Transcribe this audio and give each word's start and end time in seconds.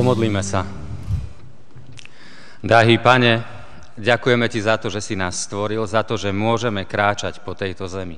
Pomodlíme 0.00 0.40
sa. 0.40 0.64
Drahý 2.64 2.96
pane, 3.04 3.44
ďakujeme 4.00 4.48
Ti 4.48 4.60
za 4.64 4.80
to, 4.80 4.88
že 4.88 5.04
si 5.04 5.12
nás 5.12 5.44
stvoril, 5.44 5.84
za 5.84 6.00
to, 6.08 6.16
že 6.16 6.32
môžeme 6.32 6.88
kráčať 6.88 7.44
po 7.44 7.52
tejto 7.52 7.84
zemi. 7.84 8.16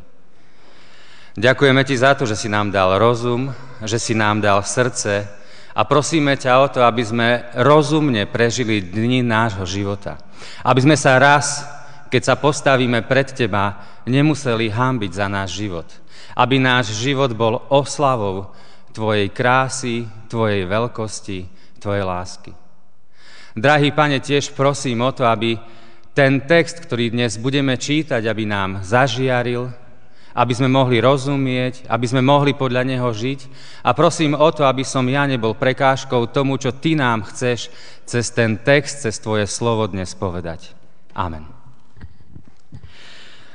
Ďakujeme 1.35 1.83
Ti 1.83 1.99
za 1.99 2.15
to, 2.15 2.23
že 2.23 2.39
si 2.39 2.47
nám 2.47 2.71
dal 2.71 3.03
rozum, 3.03 3.51
že 3.83 3.99
si 3.99 4.15
nám 4.15 4.39
dal 4.39 4.63
srdce 4.63 5.27
a 5.75 5.83
prosíme 5.83 6.39
ťa 6.39 6.63
o 6.63 6.71
to, 6.71 6.87
aby 6.87 7.03
sme 7.03 7.51
rozumne 7.59 8.31
prežili 8.31 8.79
dni 8.79 9.27
nášho 9.27 9.67
života. 9.67 10.23
Aby 10.63 10.87
sme 10.87 10.95
sa 10.95 11.19
raz, 11.19 11.67
keď 12.15 12.23
sa 12.31 12.35
postavíme 12.39 13.03
pred 13.11 13.27
Teba, 13.35 13.99
nemuseli 14.07 14.71
hambiť 14.71 15.19
za 15.19 15.27
náš 15.27 15.59
život. 15.59 15.91
Aby 16.39 16.63
náš 16.63 16.95
život 16.95 17.35
bol 17.35 17.59
oslavou 17.75 18.55
Tvojej 18.95 19.35
krásy, 19.35 20.07
Tvojej 20.31 20.63
veľkosti, 20.63 21.59
Tvojej 21.83 22.07
lásky. 22.07 22.55
Drahý 23.59 23.91
Pane, 23.91 24.23
tiež 24.23 24.55
prosím 24.55 25.03
o 25.03 25.11
to, 25.11 25.27
aby 25.27 25.59
ten 26.15 26.39
text, 26.47 26.79
ktorý 26.79 27.11
dnes 27.11 27.43
budeme 27.43 27.75
čítať, 27.75 28.23
aby 28.23 28.47
nám 28.47 28.87
zažiaril, 28.87 29.67
aby 30.33 30.53
sme 30.55 30.71
mohli 30.71 31.03
rozumieť, 31.03 31.91
aby 31.91 32.07
sme 32.07 32.23
mohli 32.23 32.55
podľa 32.55 32.87
Neho 32.87 33.11
žiť. 33.11 33.41
A 33.83 33.93
prosím 33.99 34.39
o 34.39 34.49
to, 34.55 34.63
aby 34.63 34.87
som 34.87 35.05
ja 35.11 35.27
nebol 35.27 35.59
prekážkou 35.59 36.31
tomu, 36.31 36.57
čo 36.57 36.71
Ty 36.71 36.97
nám 36.97 37.27
chceš 37.29 37.69
cez 38.07 38.31
ten 38.31 38.63
text, 38.63 39.03
cez 39.03 39.19
Tvoje 39.19 39.51
slovo 39.51 39.85
dnes 39.91 40.15
povedať. 40.15 40.73
Amen. 41.19 41.45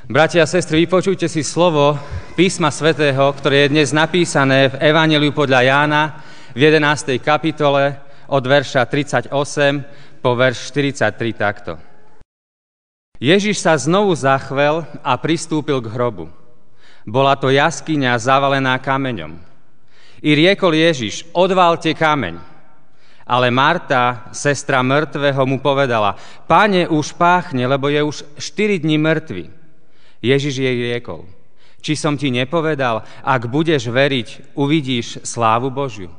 Bratia 0.07 0.43
a 0.43 0.51
sestry, 0.51 0.83
vypočujte 0.83 1.31
si 1.31 1.47
slovo 1.47 1.97
písma 2.37 2.75
svätého, 2.75 3.31
ktoré 3.33 3.65
je 3.65 3.73
dnes 3.73 3.89
napísané 3.95 4.71
v 4.71 4.79
Evangeliu 4.83 5.31
podľa 5.31 5.63
Jána 5.63 6.01
v 6.55 6.59
11. 6.63 7.17
kapitole 7.19 8.06
od 8.27 8.43
verša 8.43 8.83
38 8.85 9.31
po 10.21 10.35
verš 10.35 10.71
43 10.71 11.33
takto. 11.33 11.79
Ježiš 13.17 13.65
sa 13.65 13.73
znovu 13.73 14.13
zachvel 14.13 14.85
a 15.01 15.17
pristúpil 15.17 15.81
k 15.81 15.89
hrobu. 15.89 16.29
Bola 17.07 17.33
to 17.33 17.49
jaskyňa 17.49 18.19
zavalená 18.19 18.77
kameňom. 18.77 19.39
I 20.21 20.31
riekol 20.37 20.75
Ježiš, 20.75 21.25
odvalte 21.33 21.95
kameň. 21.97 22.37
Ale 23.27 23.51
Marta, 23.51 24.31
sestra 24.31 24.79
mŕtvého, 24.83 25.43
mu 25.49 25.59
povedala, 25.59 26.15
páne, 26.47 26.87
už 26.87 27.15
páchne, 27.17 27.67
lebo 27.67 27.91
je 27.91 27.99
už 28.03 28.17
4 28.39 28.79
dní 28.83 28.95
mŕtvy. 29.01 29.43
Ježiš 30.23 30.63
jej 30.63 30.77
riekol, 30.91 31.27
či 31.83 31.93
som 31.93 32.17
ti 32.17 32.33
nepovedal, 32.33 33.05
ak 33.21 33.51
budeš 33.51 33.89
veriť, 33.91 34.57
uvidíš 34.57 35.23
slávu 35.27 35.69
Božiu. 35.69 36.09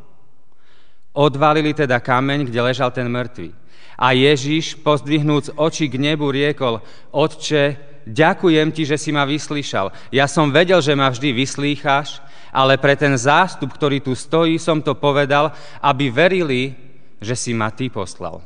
Odvalili 1.19 1.75
teda 1.75 1.99
kameň, 1.99 2.47
kde 2.47 2.61
ležal 2.63 2.95
ten 2.95 3.11
mŕtvy. 3.11 3.51
A 3.99 4.15
Ježiš, 4.15 4.79
pozdvihnúc 4.79 5.59
oči 5.59 5.91
k 5.91 5.99
nebu, 5.99 6.31
riekol, 6.31 6.79
Otče, 7.11 7.75
ďakujem 8.07 8.71
ti, 8.71 8.87
že 8.87 8.95
si 8.95 9.11
ma 9.11 9.27
vyslyšal. 9.27 9.91
Ja 10.15 10.31
som 10.31 10.55
vedel, 10.55 10.79
že 10.79 10.95
ma 10.95 11.11
vždy 11.11 11.35
vyslýcháš, 11.35 12.23
ale 12.55 12.79
pre 12.79 12.95
ten 12.95 13.19
zástup, 13.19 13.75
ktorý 13.75 13.99
tu 13.99 14.15
stojí, 14.15 14.63
som 14.63 14.79
to 14.79 14.95
povedal, 14.95 15.51
aby 15.83 16.07
verili, 16.15 16.79
že 17.19 17.35
si 17.35 17.51
ma 17.51 17.75
ty 17.75 17.91
poslal. 17.91 18.39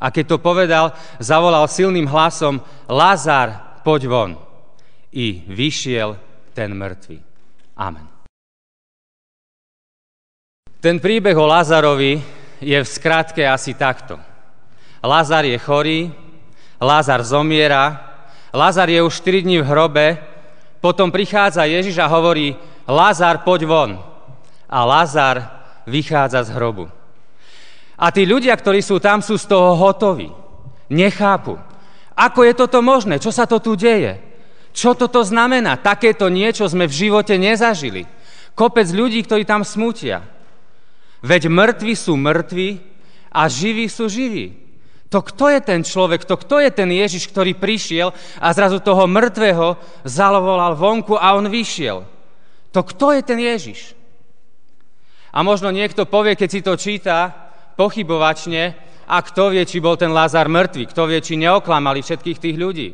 A 0.00 0.08
keď 0.08 0.24
to 0.34 0.38
povedal, 0.40 0.96
zavolal 1.20 1.68
silným 1.68 2.08
hlasom, 2.08 2.64
Lazar, 2.88 3.80
poď 3.84 4.08
von. 4.08 4.30
I 5.12 5.44
vyšiel 5.44 6.16
ten 6.56 6.72
mŕtvy. 6.72 7.20
Amen. 7.76 8.13
Ten 10.84 11.00
príbeh 11.00 11.32
o 11.32 11.48
Lázarovi 11.48 12.20
je 12.60 12.76
v 12.76 12.84
skratke 12.84 13.40
asi 13.40 13.72
takto. 13.72 14.20
Lázar 15.00 15.48
je 15.48 15.56
chorý, 15.56 16.12
Lázar 16.76 17.24
zomiera, 17.24 18.04
Lázar 18.52 18.92
je 18.92 19.00
už 19.00 19.16
4 19.24 19.48
dní 19.48 19.64
v 19.64 19.68
hrobe, 19.72 20.20
potom 20.84 21.08
prichádza 21.08 21.64
Ježiš 21.64 22.04
a 22.04 22.12
hovorí, 22.12 22.52
Lázar, 22.84 23.48
poď 23.48 23.64
von. 23.64 23.90
A 24.68 24.84
Lázar 24.84 25.64
vychádza 25.88 26.44
z 26.44 26.52
hrobu. 26.52 26.92
A 27.96 28.12
tí 28.12 28.28
ľudia, 28.28 28.52
ktorí 28.52 28.84
sú 28.84 29.00
tam, 29.00 29.24
sú 29.24 29.40
z 29.40 29.48
toho 29.48 29.72
hotoví. 29.80 30.28
Nechápu. 30.92 31.56
Ako 32.12 32.44
je 32.44 32.52
toto 32.52 32.84
možné? 32.84 33.16
Čo 33.24 33.32
sa 33.32 33.48
to 33.48 33.56
tu 33.56 33.72
deje? 33.72 34.20
Čo 34.76 34.92
toto 34.92 35.24
znamená? 35.24 35.80
Takéto 35.80 36.28
niečo 36.28 36.68
sme 36.68 36.84
v 36.84 37.08
živote 37.08 37.40
nezažili. 37.40 38.04
Kopec 38.52 38.84
ľudí, 38.92 39.24
ktorí 39.24 39.48
tam 39.48 39.64
smutia. 39.64 40.33
Veď 41.24 41.48
mŕtvi 41.48 41.96
sú 41.96 42.20
mŕtvi 42.20 42.84
a 43.32 43.48
živí 43.48 43.88
sú 43.88 44.12
živí. 44.12 44.60
To 45.08 45.24
kto 45.24 45.48
je 45.48 45.60
ten 45.64 45.80
človek, 45.80 46.28
to 46.28 46.36
kto 46.36 46.60
je 46.60 46.70
ten 46.74 46.90
Ježiš, 46.92 47.32
ktorý 47.32 47.56
prišiel 47.56 48.12
a 48.36 48.48
zrazu 48.52 48.84
toho 48.84 49.08
mŕtvého 49.08 49.80
zalovolal 50.04 50.76
vonku 50.76 51.16
a 51.16 51.32
on 51.32 51.48
vyšiel. 51.48 52.04
To 52.76 52.80
kto 52.84 53.16
je 53.16 53.22
ten 53.24 53.40
Ježiš? 53.40 53.96
A 55.32 55.40
možno 55.40 55.72
niekto 55.72 56.04
povie, 56.04 56.36
keď 56.36 56.48
si 56.50 56.60
to 56.60 56.74
číta, 56.76 57.32
pochybovačne, 57.78 58.76
a 59.04 59.20
kto 59.20 59.52
vie, 59.52 59.62
či 59.68 59.84
bol 59.84 60.00
ten 60.00 60.12
Lázar 60.12 60.48
mŕtvy, 60.48 60.88
kto 60.88 61.08
vie, 61.08 61.20
či 61.20 61.36
neoklamali 61.36 62.00
všetkých 62.00 62.38
tých 62.40 62.56
ľudí. 62.56 62.88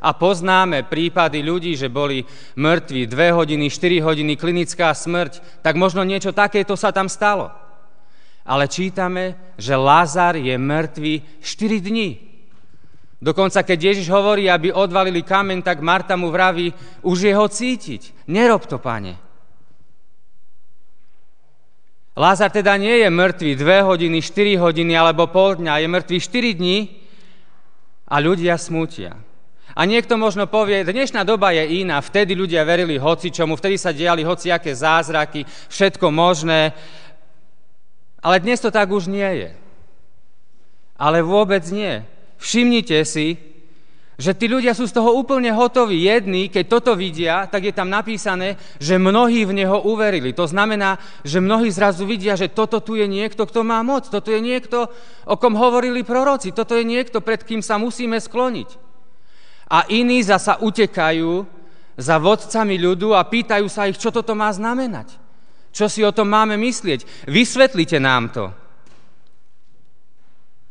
A 0.00 0.14
poznáme 0.14 0.86
prípady 0.86 1.42
ľudí, 1.42 1.74
že 1.74 1.90
boli 1.90 2.22
mŕtvi 2.54 3.10
2 3.10 3.36
hodiny, 3.36 3.66
4 3.66 4.06
hodiny, 4.06 4.32
klinická 4.38 4.94
smrť, 4.94 5.62
tak 5.66 5.74
možno 5.74 6.06
niečo 6.06 6.30
takéto 6.30 6.78
sa 6.78 6.94
tam 6.94 7.10
stalo 7.10 7.65
ale 8.46 8.70
čítame, 8.70 9.54
že 9.58 9.74
Lázar 9.74 10.38
je 10.38 10.54
mŕtvý 10.54 11.42
4 11.42 11.82
dní. 11.82 12.10
Dokonca, 13.18 13.66
keď 13.66 13.78
Ježiš 13.92 14.06
hovorí, 14.12 14.46
aby 14.46 14.70
odvalili 14.70 15.26
kameň, 15.26 15.66
tak 15.66 15.82
Marta 15.82 16.14
mu 16.14 16.30
vraví, 16.30 16.70
už 17.02 17.18
je 17.26 17.32
ho 17.34 17.46
cítiť. 17.50 18.30
Nerob 18.30 18.70
to, 18.70 18.78
pane. 18.78 19.18
Lázar 22.16 22.48
teda 22.48 22.78
nie 22.80 23.04
je 23.04 23.08
mŕtvý 23.12 23.50
2 23.60 23.88
hodiny, 23.92 24.24
4 24.24 24.56
hodiny 24.56 24.96
alebo 24.96 25.28
pol 25.28 25.60
dňa, 25.60 25.84
je 25.84 25.88
mŕtvý 25.90 26.18
4 26.22 26.58
dní 26.60 26.78
a 28.08 28.16
ľudia 28.22 28.56
smútia. 28.56 29.20
A 29.76 29.84
niekto 29.84 30.16
možno 30.16 30.48
povie, 30.48 30.88
dnešná 30.88 31.20
doba 31.28 31.52
je 31.52 31.84
iná, 31.84 32.00
vtedy 32.00 32.32
ľudia 32.32 32.64
verili 32.64 32.96
hoci 32.96 33.28
čomu, 33.28 33.60
vtedy 33.60 33.76
sa 33.76 33.92
diali 33.92 34.24
hociaké 34.24 34.72
zázraky, 34.72 35.44
všetko 35.44 36.08
možné, 36.08 36.72
ale 38.22 38.42
dnes 38.42 38.60
to 38.60 38.70
tak 38.72 38.88
už 38.90 39.06
nie 39.06 39.46
je. 39.46 39.50
Ale 40.96 41.20
vôbec 41.20 41.62
nie. 41.68 42.04
Všimnite 42.40 43.04
si, 43.04 43.36
že 44.16 44.32
tí 44.32 44.48
ľudia 44.48 44.72
sú 44.72 44.88
z 44.88 44.96
toho 44.96 45.12
úplne 45.12 45.52
hotoví. 45.52 46.08
Jedni, 46.08 46.48
keď 46.48 46.64
toto 46.72 46.96
vidia, 46.96 47.44
tak 47.44 47.68
je 47.68 47.74
tam 47.76 47.92
napísané, 47.92 48.56
že 48.80 48.96
mnohí 48.96 49.44
v 49.44 49.60
Neho 49.60 49.84
uverili. 49.84 50.32
To 50.32 50.48
znamená, 50.48 50.96
že 51.20 51.36
mnohí 51.36 51.68
zrazu 51.68 52.08
vidia, 52.08 52.32
že 52.32 52.48
toto 52.48 52.80
tu 52.80 52.96
je 52.96 53.04
niekto, 53.04 53.44
kto 53.44 53.60
má 53.60 53.84
moc. 53.84 54.08
Toto 54.08 54.32
je 54.32 54.40
niekto, 54.40 54.88
o 55.28 55.36
kom 55.36 55.52
hovorili 55.52 56.00
proroci. 56.00 56.56
Toto 56.56 56.72
je 56.72 56.84
niekto, 56.88 57.20
pred 57.20 57.44
kým 57.44 57.60
sa 57.60 57.76
musíme 57.76 58.16
skloniť. 58.16 58.68
A 59.68 59.84
iní 59.92 60.24
zasa 60.24 60.64
utekajú 60.64 61.44
za 62.00 62.16
vodcami 62.16 62.80
ľudu 62.80 63.12
a 63.12 63.20
pýtajú 63.20 63.68
sa 63.68 63.84
ich, 63.84 64.00
čo 64.00 64.08
toto 64.08 64.32
má 64.32 64.48
znamenať. 64.48 65.25
Čo 65.76 65.92
si 65.92 66.00
o 66.00 66.08
tom 66.08 66.32
máme 66.32 66.56
myslieť? 66.56 67.28
Vysvetlite 67.28 68.00
nám 68.00 68.32
to. 68.32 68.48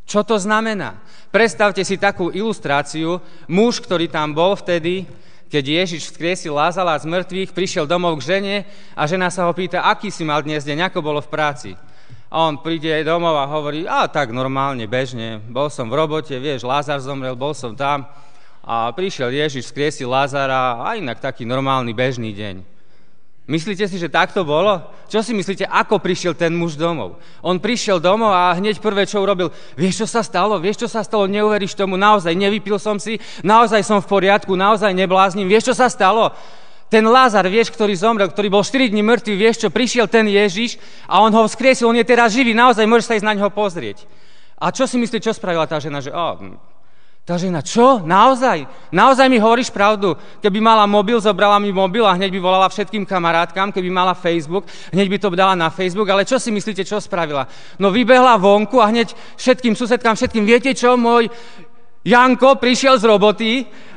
Čo 0.10 0.26
to 0.26 0.42
znamená? 0.42 0.98
Predstavte 1.30 1.86
si 1.86 2.02
takú 2.02 2.34
ilustráciu. 2.34 3.22
Muž, 3.46 3.86
ktorý 3.86 4.10
tam 4.10 4.34
bol 4.34 4.58
vtedy, 4.58 5.06
keď 5.46 5.86
Ježiš 5.86 6.10
vzkriesil 6.10 6.58
Lázala 6.58 6.98
z 6.98 7.06
mŕtvych, 7.06 7.54
prišiel 7.54 7.86
domov 7.86 8.18
k 8.18 8.34
žene 8.34 8.56
a 8.98 9.06
žena 9.06 9.30
sa 9.30 9.46
ho 9.46 9.54
pýta, 9.54 9.86
aký 9.86 10.10
si 10.10 10.26
mal 10.26 10.42
dnes 10.42 10.66
deň, 10.66 10.90
ako 10.90 11.06
bolo 11.06 11.22
v 11.22 11.30
práci. 11.30 11.72
A 12.34 12.50
on 12.50 12.58
príde 12.58 12.90
domov 13.06 13.38
a 13.38 13.46
hovorí, 13.46 13.86
a 13.86 14.10
tak 14.10 14.34
normálne, 14.34 14.90
bežne, 14.90 15.38
bol 15.38 15.70
som 15.70 15.86
v 15.86 16.02
robote, 16.02 16.34
vieš, 16.42 16.66
Lázar 16.66 16.98
zomrel, 16.98 17.38
bol 17.38 17.54
som 17.54 17.78
tam 17.78 18.10
a 18.66 18.90
prišiel 18.90 19.30
Ježiš, 19.30 19.70
vzkriesil 19.70 20.10
Lázara 20.10 20.82
a 20.82 20.98
inak 20.98 21.22
taký 21.22 21.46
normálny, 21.46 21.94
bežný 21.94 22.34
deň. 22.34 22.75
Myslíte 23.46 23.86
si, 23.86 24.02
že 24.02 24.10
tak 24.10 24.34
to 24.34 24.42
bolo? 24.42 24.90
Čo 25.06 25.22
si 25.22 25.30
myslíte, 25.38 25.70
ako 25.70 26.02
prišiel 26.02 26.34
ten 26.34 26.50
muž 26.58 26.74
domov? 26.74 27.22
On 27.46 27.62
prišiel 27.62 28.02
domov 28.02 28.34
a 28.34 28.58
hneď 28.58 28.82
prvé, 28.82 29.06
čo 29.06 29.22
urobil, 29.22 29.54
vieš, 29.78 30.02
čo 30.02 30.08
sa 30.10 30.26
stalo? 30.26 30.58
Vieš, 30.58 30.82
čo 30.82 30.90
sa 30.90 31.06
stalo? 31.06 31.30
Neuveríš 31.30 31.78
tomu, 31.78 31.94
naozaj 31.94 32.34
nevypil 32.34 32.82
som 32.82 32.98
si, 32.98 33.22
naozaj 33.46 33.86
som 33.86 34.02
v 34.02 34.10
poriadku, 34.10 34.58
naozaj 34.58 34.90
neblázním. 34.98 35.46
Vieš, 35.46 35.70
čo 35.70 35.76
sa 35.78 35.94
stalo? 35.94 36.34
Ten 36.90 37.06
Lázar, 37.06 37.46
vieš, 37.46 37.70
ktorý 37.70 37.94
zomrel, 37.94 38.34
ktorý 38.34 38.50
bol 38.50 38.66
4 38.66 38.90
dní 38.90 39.06
mŕtvý, 39.06 39.34
vieš 39.38 39.62
čo, 39.62 39.70
prišiel 39.70 40.10
ten 40.10 40.26
Ježiš 40.26 40.82
a 41.06 41.22
on 41.22 41.30
ho 41.30 41.46
vzkriesil, 41.46 41.86
on 41.86 41.98
je 42.02 42.06
teraz 42.06 42.34
živý, 42.34 42.58
naozaj 42.58 42.86
môžeš 42.90 43.06
sa 43.06 43.18
ísť 43.18 43.28
na 43.30 43.34
neho 43.38 43.50
pozrieť. 43.54 44.10
A 44.58 44.74
čo 44.74 44.90
si 44.90 44.98
myslíte, 44.98 45.30
čo 45.30 45.38
spravila 45.38 45.70
tá 45.70 45.78
žena? 45.78 46.02
Že, 46.02 46.14
oh, 46.18 46.58
tá 47.26 47.42
žena, 47.42 47.66
čo? 47.66 48.06
Naozaj? 48.06 48.70
Naozaj 48.94 49.26
mi 49.34 49.42
hovoríš 49.42 49.74
pravdu? 49.74 50.14
Keby 50.46 50.62
mala 50.62 50.86
mobil, 50.86 51.18
zobrala 51.18 51.58
mi 51.58 51.74
mobil 51.74 52.06
a 52.06 52.14
hneď 52.14 52.30
by 52.30 52.40
volala 52.40 52.70
všetkým 52.70 53.02
kamarátkam, 53.02 53.74
keby 53.74 53.90
mala 53.90 54.14
Facebook, 54.14 54.70
hneď 54.94 55.08
by 55.10 55.18
to 55.18 55.28
dala 55.34 55.58
na 55.58 55.74
Facebook, 55.74 56.06
ale 56.06 56.22
čo 56.22 56.38
si 56.38 56.54
myslíte, 56.54 56.86
čo 56.86 57.02
spravila? 57.02 57.50
No 57.82 57.90
vybehla 57.90 58.38
vonku 58.38 58.78
a 58.78 58.94
hneď 58.94 59.18
všetkým 59.42 59.74
susedkám, 59.74 60.14
všetkým, 60.14 60.46
viete 60.46 60.70
čo, 60.78 60.94
môj 61.02 61.34
Janko 62.06 62.62
prišiel 62.62 63.02
z 63.02 63.10
roboty 63.10 63.52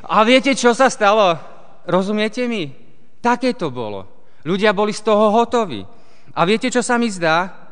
a 0.09 0.25
viete, 0.25 0.57
čo 0.57 0.73
sa 0.73 0.89
stalo? 0.89 1.37
Rozumiete 1.85 2.49
mi? 2.49 2.73
Také 3.21 3.53
to 3.53 3.69
bolo. 3.69 4.09
Ľudia 4.49 4.73
boli 4.73 4.97
z 4.97 5.05
toho 5.05 5.29
hotoví. 5.37 5.85
A 6.33 6.41
viete, 6.49 6.73
čo 6.73 6.81
sa 6.81 6.97
mi 6.97 7.13
zdá? 7.13 7.68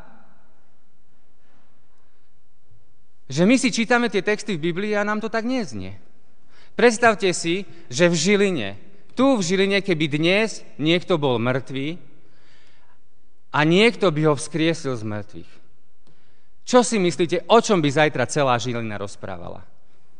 Že 3.27 3.43
my 3.43 3.55
si 3.59 3.69
čítame 3.71 4.07
tie 4.07 4.23
texty 4.23 4.55
v 4.55 4.71
Biblii 4.71 4.95
a 4.95 5.03
nám 5.03 5.19
to 5.19 5.27
tak 5.27 5.43
neznie. 5.43 5.99
Predstavte 6.79 7.31
si, 7.35 7.67
že 7.91 8.07
v 8.07 8.15
Žiline, 8.15 8.69
tu 9.17 9.35
v 9.35 9.41
Žiline, 9.41 9.81
keby 9.83 10.05
dnes 10.07 10.61
niekto 10.77 11.17
bol 11.17 11.41
mŕtvý 11.41 11.97
a 13.51 13.59
niekto 13.65 14.07
by 14.13 14.21
ho 14.29 14.33
vzkriesil 14.37 14.93
z 14.93 15.03
mŕtvych. 15.03 15.51
Čo 16.67 16.83
si 16.83 16.99
myslíte, 16.99 17.47
o 17.47 17.57
čom 17.63 17.79
by 17.79 17.89
zajtra 17.89 18.27
celá 18.27 18.59
Žilina 18.59 18.99
rozprávala? 18.99 19.63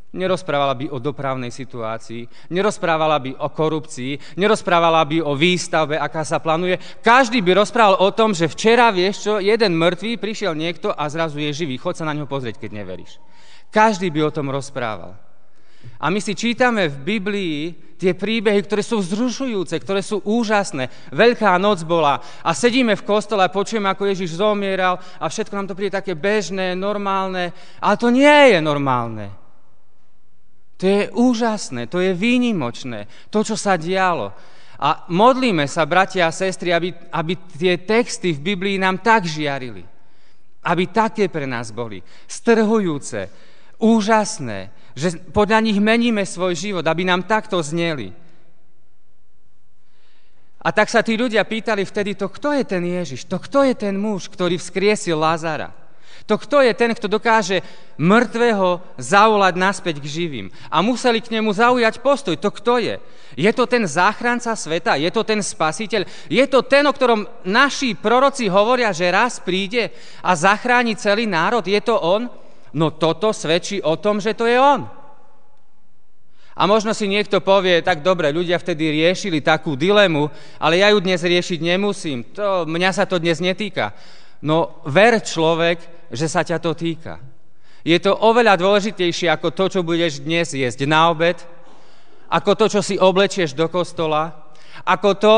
Nerozprávala 0.08 0.72
by 0.72 0.88
o 0.88 0.96
dopravnej 0.96 1.52
situácii, 1.52 2.48
nerozprávala 2.48 3.20
by 3.20 3.44
o 3.44 3.48
korupcii, 3.52 4.40
nerozprávala 4.40 5.04
by 5.04 5.20
o 5.20 5.36
výstavbe, 5.36 6.00
aká 6.00 6.24
sa 6.24 6.40
plánuje. 6.40 6.80
Každý 7.04 7.44
by 7.44 7.60
rozprával 7.60 8.00
o 8.00 8.08
tom, 8.16 8.32
že 8.32 8.48
včera, 8.48 8.88
vieš 8.88 9.28
čo, 9.28 9.34
jeden 9.36 9.76
mŕtvý, 9.76 10.16
prišiel 10.16 10.56
niekto 10.56 10.96
a 10.96 11.04
zrazu 11.12 11.44
je 11.44 11.52
živý. 11.52 11.76
Chod 11.76 12.00
sa 12.00 12.08
na 12.08 12.16
ňo 12.16 12.24
pozrieť, 12.24 12.56
keď 12.56 12.70
neveríš. 12.80 13.20
Každý 13.68 14.08
by 14.08 14.32
o 14.32 14.32
tom 14.32 14.48
rozprával. 14.48 15.12
A 16.00 16.08
my 16.08 16.24
si 16.24 16.32
čítame 16.32 16.88
v 16.88 16.96
Biblii 17.04 17.58
tie 18.00 18.16
príbehy, 18.16 18.64
ktoré 18.64 18.80
sú 18.80 19.04
vzrušujúce, 19.04 19.76
ktoré 19.76 20.00
sú 20.00 20.24
úžasné. 20.24 20.88
Veľká 21.12 21.52
noc 21.60 21.84
bola 21.84 22.22
a 22.40 22.50
sedíme 22.56 22.96
v 22.96 23.04
kostole 23.04 23.44
a 23.44 23.52
počujeme, 23.52 23.92
ako 23.92 24.08
Ježiš 24.08 24.40
zomieral 24.40 24.96
a 25.20 25.28
všetko 25.28 25.52
nám 25.52 25.68
to 25.68 25.76
príde 25.76 25.98
také 25.98 26.16
bežné, 26.16 26.72
normálne. 26.72 27.52
Ale 27.82 28.00
to 28.00 28.08
nie 28.08 28.56
je 28.56 28.58
normálne. 28.64 29.47
To 30.78 30.84
je 30.86 31.10
úžasné, 31.10 31.90
to 31.90 31.98
je 31.98 32.14
výnimočné, 32.14 33.10
to, 33.34 33.42
čo 33.42 33.58
sa 33.58 33.74
dialo. 33.74 34.30
A 34.78 35.10
modlíme 35.10 35.66
sa, 35.66 35.82
bratia 35.82 36.30
a 36.30 36.34
sestry, 36.34 36.70
aby, 36.70 36.94
aby 37.10 37.34
tie 37.34 37.82
texty 37.82 38.30
v 38.30 38.54
Biblii 38.54 38.78
nám 38.78 39.02
tak 39.02 39.26
žiarili. 39.26 39.82
Aby 40.62 40.86
také 40.86 41.26
pre 41.26 41.50
nás 41.50 41.74
boli. 41.74 41.98
Strhujúce, 42.30 43.26
úžasné, 43.82 44.70
že 44.94 45.18
podľa 45.34 45.66
nich 45.66 45.78
meníme 45.82 46.22
svoj 46.22 46.54
život, 46.54 46.86
aby 46.86 47.02
nám 47.02 47.26
takto 47.26 47.58
zneli. 47.58 48.14
A 50.62 50.70
tak 50.70 50.90
sa 50.90 51.02
tí 51.02 51.18
ľudia 51.18 51.42
pýtali 51.42 51.82
vtedy, 51.82 52.14
to 52.18 52.30
kto 52.30 52.54
je 52.54 52.64
ten 52.66 52.82
Ježiš, 52.82 53.26
to 53.26 53.38
kto 53.38 53.66
je 53.66 53.74
ten 53.74 53.94
muž, 53.98 54.30
ktorý 54.30 54.58
vzkriesil 54.58 55.18
Lazara. 55.18 55.74
To 56.28 56.36
kto 56.36 56.60
je 56.60 56.76
ten, 56.76 56.92
kto 56.92 57.08
dokáže 57.08 57.64
mŕtvého 57.96 58.84
zavolať 59.00 59.54
naspäť 59.56 59.96
k 60.04 60.12
živým. 60.12 60.46
A 60.68 60.84
museli 60.84 61.24
k 61.24 61.32
nemu 61.32 61.48
zaujať 61.56 62.04
postoj. 62.04 62.36
To 62.36 62.52
kto 62.52 62.76
je? 62.76 63.00
Je 63.32 63.48
to 63.56 63.64
ten 63.64 63.88
záchranca 63.88 64.52
sveta? 64.52 65.00
Je 65.00 65.08
to 65.08 65.24
ten 65.24 65.40
spasiteľ? 65.40 66.04
Je 66.28 66.44
to 66.44 66.60
ten, 66.60 66.84
o 66.84 66.92
ktorom 66.92 67.24
naši 67.48 67.96
proroci 67.96 68.44
hovoria, 68.44 68.92
že 68.92 69.08
raz 69.08 69.40
príde 69.40 69.88
a 70.20 70.36
zachráni 70.36 71.00
celý 71.00 71.24
národ? 71.24 71.64
Je 71.64 71.80
to 71.80 71.96
on? 71.96 72.28
No 72.76 72.92
toto 72.92 73.32
svedčí 73.32 73.80
o 73.80 73.96
tom, 73.96 74.20
že 74.20 74.36
to 74.36 74.44
je 74.44 74.60
on. 74.60 74.84
A 76.58 76.66
možno 76.68 76.92
si 76.92 77.08
niekto 77.08 77.40
povie, 77.40 77.80
tak 77.80 78.02
dobre, 78.02 78.34
ľudia 78.34 78.60
vtedy 78.60 78.90
riešili 78.90 79.40
takú 79.40 79.78
dilemu, 79.78 80.28
ale 80.60 80.82
ja 80.82 80.90
ju 80.90 80.98
dnes 80.98 81.22
riešiť 81.22 81.62
nemusím. 81.62 82.26
To, 82.34 82.66
mňa 82.68 82.90
sa 82.92 83.06
to 83.06 83.16
dnes 83.22 83.38
netýka. 83.38 83.94
No 84.42 84.82
ver 84.86 85.18
človek, 85.18 86.08
že 86.14 86.30
sa 86.30 86.46
ťa 86.46 86.58
to 86.62 86.72
týka. 86.78 87.18
Je 87.82 87.96
to 87.98 88.14
oveľa 88.14 88.58
dôležitejšie 88.58 89.30
ako 89.30 89.54
to, 89.54 89.64
čo 89.78 89.80
budeš 89.86 90.22
dnes 90.22 90.50
jesť 90.52 90.84
na 90.86 91.10
obed, 91.10 91.38
ako 92.28 92.52
to, 92.54 92.66
čo 92.68 92.80
si 92.84 93.00
oblečieš 93.00 93.56
do 93.56 93.66
kostola, 93.72 94.52
ako 94.84 95.10
to, 95.16 95.34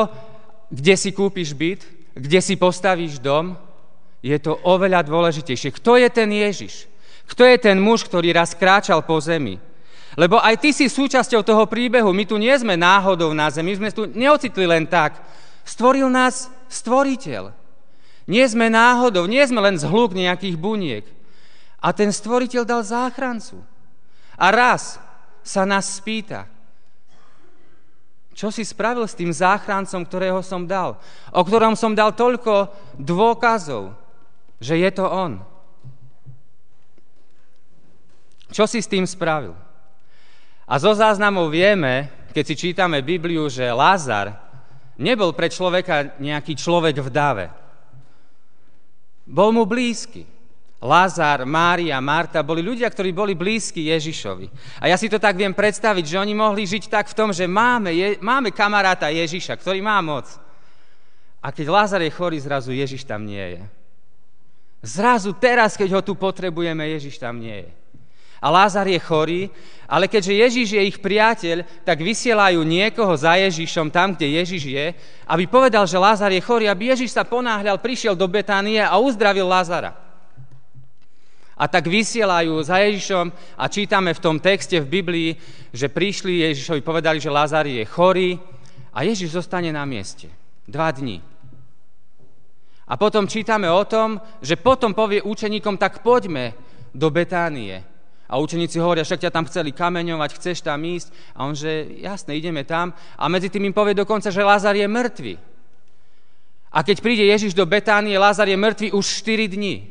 kde 0.70 0.94
si 0.98 1.10
kúpiš 1.14 1.54
byt, 1.54 1.80
kde 2.14 2.40
si 2.42 2.58
postavíš 2.58 3.22
dom. 3.22 3.54
Je 4.20 4.36
to 4.36 4.58
oveľa 4.66 5.06
dôležitejšie. 5.06 5.72
Kto 5.80 5.96
je 5.96 6.08
ten 6.12 6.28
Ježiš? 6.28 6.90
Kto 7.30 7.46
je 7.46 7.56
ten 7.56 7.78
muž, 7.78 8.04
ktorý 8.04 8.34
raz 8.34 8.52
kráčal 8.52 9.00
po 9.06 9.16
zemi? 9.22 9.56
Lebo 10.18 10.42
aj 10.42 10.58
ty 10.58 10.74
si 10.74 10.90
súčasťou 10.90 11.46
toho 11.46 11.64
príbehu. 11.70 12.10
My 12.10 12.26
tu 12.26 12.34
nie 12.34 12.52
sme 12.58 12.74
náhodou 12.74 13.30
na 13.30 13.48
zemi, 13.48 13.72
my 13.72 13.78
sme 13.78 13.90
tu 13.94 14.02
neocitli 14.10 14.66
len 14.66 14.90
tak. 14.90 15.22
Stvoril 15.62 16.10
nás 16.10 16.50
stvoriteľ. 16.66 17.59
Nie 18.30 18.46
sme 18.46 18.70
náhodou, 18.70 19.26
nie 19.26 19.42
sme 19.42 19.58
len 19.58 19.74
zhluk 19.74 20.14
nejakých 20.14 20.54
buniek. 20.54 21.04
A 21.82 21.90
ten 21.90 22.14
stvoriteľ 22.14 22.62
dal 22.62 22.86
záchrancu. 22.86 23.58
A 24.38 24.54
raz 24.54 25.02
sa 25.42 25.66
nás 25.66 25.98
spýta, 25.98 26.46
čo 28.30 28.48
si 28.54 28.62
spravil 28.62 29.04
s 29.04 29.18
tým 29.18 29.34
záchrancom, 29.34 30.06
ktorého 30.06 30.40
som 30.46 30.64
dal, 30.64 30.96
o 31.34 31.42
ktorom 31.42 31.74
som 31.74 31.92
dal 31.92 32.14
toľko 32.14 32.70
dôkazov, 32.96 33.98
že 34.62 34.78
je 34.78 34.90
to 34.94 35.04
on. 35.04 35.42
Čo 38.54 38.64
si 38.64 38.78
s 38.80 38.88
tým 38.88 39.04
spravil? 39.04 39.52
A 40.70 40.78
zo 40.78 40.94
záznamov 40.94 41.50
vieme, 41.50 42.08
keď 42.30 42.44
si 42.46 42.54
čítame 42.54 43.02
Bibliu, 43.02 43.50
že 43.50 43.74
Lázar 43.74 44.38
nebol 44.96 45.34
pre 45.34 45.50
človeka 45.50 46.14
nejaký 46.22 46.54
človek 46.54 47.02
v 47.02 47.10
dave. 47.10 47.46
Bol 49.30 49.54
mu 49.54 49.62
blízky. 49.62 50.26
Lazar, 50.80 51.44
Mária, 51.44 52.00
Marta 52.00 52.40
boli 52.40 52.64
ľudia, 52.64 52.88
ktorí 52.88 53.12
boli 53.12 53.36
blízki 53.36 53.92
Ježišovi. 53.92 54.48
A 54.80 54.88
ja 54.88 54.96
si 54.96 55.12
to 55.12 55.20
tak 55.20 55.36
viem 55.36 55.52
predstaviť, 55.52 56.04
že 56.08 56.16
oni 56.16 56.32
mohli 56.32 56.64
žiť 56.64 56.88
tak 56.88 57.12
v 57.12 57.16
tom, 57.20 57.30
že 57.36 57.44
máme, 57.44 57.92
je, 57.92 58.16
máme 58.18 58.48
kamaráta 58.48 59.12
Ježiša, 59.12 59.60
ktorý 59.60 59.84
má 59.84 60.00
moc. 60.00 60.24
A 61.44 61.52
keď 61.52 61.68
Lázar 61.68 62.00
je 62.00 62.08
chorý, 62.08 62.40
zrazu 62.40 62.72
Ježiš 62.72 63.04
tam 63.04 63.28
nie 63.28 63.60
je. 63.60 63.62
Zrazu 64.80 65.36
teraz, 65.36 65.76
keď 65.76 66.00
ho 66.00 66.02
tu 66.02 66.16
potrebujeme, 66.16 66.80
Ježiš 66.96 67.20
tam 67.20 67.36
nie 67.36 67.68
je 67.68 67.79
a 68.40 68.48
Lázar 68.48 68.88
je 68.88 68.96
chorý, 68.96 69.52
ale 69.84 70.08
keďže 70.08 70.32
Ježiš 70.32 70.68
je 70.72 70.82
ich 70.86 70.98
priateľ, 71.02 71.84
tak 71.84 72.00
vysielajú 72.00 72.64
niekoho 72.64 73.12
za 73.12 73.36
Ježišom 73.36 73.92
tam, 73.92 74.16
kde 74.16 74.40
Ježiš 74.40 74.62
je, 74.64 74.86
aby 75.28 75.44
povedal, 75.44 75.84
že 75.84 76.00
Lázar 76.00 76.32
je 76.32 76.40
chorý, 76.40 76.72
aby 76.72 76.96
Ježiš 76.96 77.12
sa 77.12 77.26
ponáhľal, 77.26 77.82
prišiel 77.82 78.16
do 78.16 78.24
Betánie 78.24 78.80
a 78.80 78.96
uzdravil 78.96 79.44
Lázara. 79.44 79.92
A 81.60 81.68
tak 81.68 81.92
vysielajú 81.92 82.56
za 82.64 82.80
Ježišom 82.80 83.28
a 83.60 83.64
čítame 83.68 84.16
v 84.16 84.22
tom 84.24 84.40
texte 84.40 84.80
v 84.80 84.88
Biblii, 84.88 85.30
že 85.76 85.92
prišli 85.92 86.48
Ježišovi, 86.48 86.80
povedali, 86.80 87.20
že 87.20 87.28
Lázar 87.28 87.68
je 87.68 87.84
chorý 87.84 88.40
a 88.96 89.04
Ježiš 89.04 89.36
zostane 89.36 89.68
na 89.68 89.84
mieste. 89.84 90.32
Dva 90.64 90.88
dní. 90.88 91.20
A 92.88 92.96
potom 92.96 93.28
čítame 93.28 93.68
o 93.68 93.84
tom, 93.84 94.16
že 94.40 94.56
potom 94.56 94.96
povie 94.96 95.20
učeníkom, 95.20 95.76
tak 95.76 96.00
poďme 96.00 96.56
do 96.96 97.12
Betánie. 97.12 97.89
A 98.30 98.38
učeníci 98.38 98.78
hovoria, 98.78 99.02
však 99.02 99.26
ťa 99.26 99.34
tam 99.34 99.44
chceli 99.50 99.74
kameňovať, 99.74 100.38
chceš 100.38 100.62
tam 100.62 100.78
ísť. 100.86 101.10
A 101.34 101.50
on, 101.50 101.58
že 101.58 101.98
jasne, 101.98 102.38
ideme 102.38 102.62
tam. 102.62 102.94
A 103.18 103.26
medzi 103.26 103.50
tým 103.50 103.66
im 103.66 103.74
povie 103.74 103.98
dokonca, 103.98 104.30
že 104.30 104.46
Lázar 104.46 104.78
je 104.78 104.86
mŕtvy. 104.86 105.34
A 106.70 106.86
keď 106.86 107.02
príde 107.02 107.26
Ježiš 107.26 107.58
do 107.58 107.66
Betánie, 107.66 108.14
Lázar 108.14 108.46
je 108.46 108.54
mŕtvy 108.54 108.94
už 108.94 109.02
4 109.26 109.50
dní. 109.50 109.90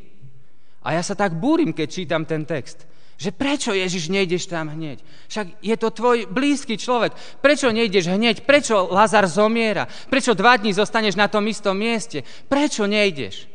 A 0.80 0.96
ja 0.96 1.04
sa 1.04 1.12
tak 1.12 1.36
búrim, 1.36 1.76
keď 1.76 1.88
čítam 1.92 2.24
ten 2.24 2.48
text. 2.48 2.88
Že 3.20 3.36
prečo 3.36 3.76
Ježiš 3.76 4.08
nejdeš 4.08 4.48
tam 4.48 4.72
hneď? 4.72 5.04
Však 5.28 5.60
je 5.60 5.76
to 5.76 5.92
tvoj 5.92 6.24
blízky 6.32 6.80
človek. 6.80 7.12
Prečo 7.44 7.68
nejdeš 7.68 8.08
hneď? 8.08 8.48
Prečo 8.48 8.88
Lazar 8.88 9.28
zomiera? 9.28 9.84
Prečo 10.08 10.32
dva 10.32 10.56
dní 10.56 10.72
zostaneš 10.72 11.20
na 11.20 11.28
tom 11.28 11.44
istom 11.44 11.76
mieste? 11.76 12.24
Prečo 12.48 12.88
nejdeš? 12.88 13.49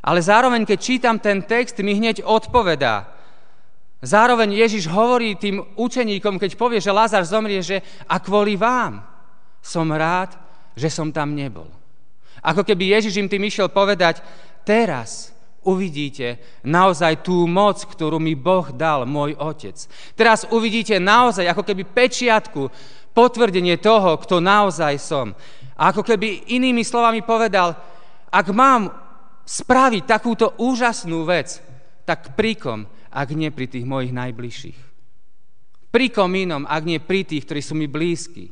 Ale 0.00 0.24
zároveň, 0.24 0.64
keď 0.64 0.78
čítam 0.80 1.16
ten 1.20 1.44
text, 1.44 1.76
mi 1.84 1.92
hneď 1.92 2.24
odpovedá. 2.24 3.08
Zároveň 4.00 4.56
Ježiš 4.56 4.88
hovorí 4.88 5.36
tým 5.36 5.60
učeníkom, 5.76 6.40
keď 6.40 6.56
povie, 6.56 6.80
že 6.80 6.88
Lázar 6.88 7.20
zomrie, 7.28 7.60
že 7.60 7.84
a 8.08 8.16
kvôli 8.16 8.56
vám. 8.56 9.04
som 9.60 9.92
rád, 9.92 10.40
že 10.72 10.88
som 10.88 11.12
tam 11.12 11.36
nebol. 11.36 11.68
Ako 12.40 12.64
keby 12.64 12.96
Ježiš 12.96 13.20
im 13.20 13.28
tým 13.28 13.44
išiel 13.44 13.68
povedať, 13.68 14.24
teraz 14.64 15.36
uvidíte 15.60 16.40
naozaj 16.64 17.20
tú 17.20 17.44
moc, 17.44 17.84
ktorú 17.84 18.16
mi 18.16 18.32
Boh 18.32 18.72
dal, 18.72 19.04
môj 19.04 19.36
Otec. 19.36 19.76
Teraz 20.16 20.48
uvidíte 20.48 20.96
naozaj 20.96 21.44
ako 21.52 21.62
keby 21.68 21.84
pečiatku, 21.84 22.72
potvrdenie 23.12 23.76
toho, 23.76 24.16
kto 24.16 24.40
naozaj 24.40 24.96
som. 24.96 25.36
A 25.76 25.92
ako 25.92 26.00
keby 26.00 26.48
inými 26.56 26.80
slovami 26.80 27.20
povedal, 27.20 27.76
ak 28.30 28.46
mám 28.54 28.88
spraviť 29.50 30.06
takúto 30.06 30.54
úžasnú 30.62 31.26
vec, 31.26 31.58
tak 32.06 32.38
príkom, 32.38 32.86
ak 33.10 33.34
nie 33.34 33.50
pri 33.50 33.66
tých 33.66 33.82
mojich 33.82 34.14
najbližších. 34.14 34.78
Príkom 35.90 36.30
inom, 36.38 36.62
ak 36.70 36.82
nie 36.86 37.02
pri 37.02 37.26
tých, 37.26 37.42
ktorí 37.42 37.58
sú 37.58 37.74
mi 37.74 37.90
blízki. 37.90 38.46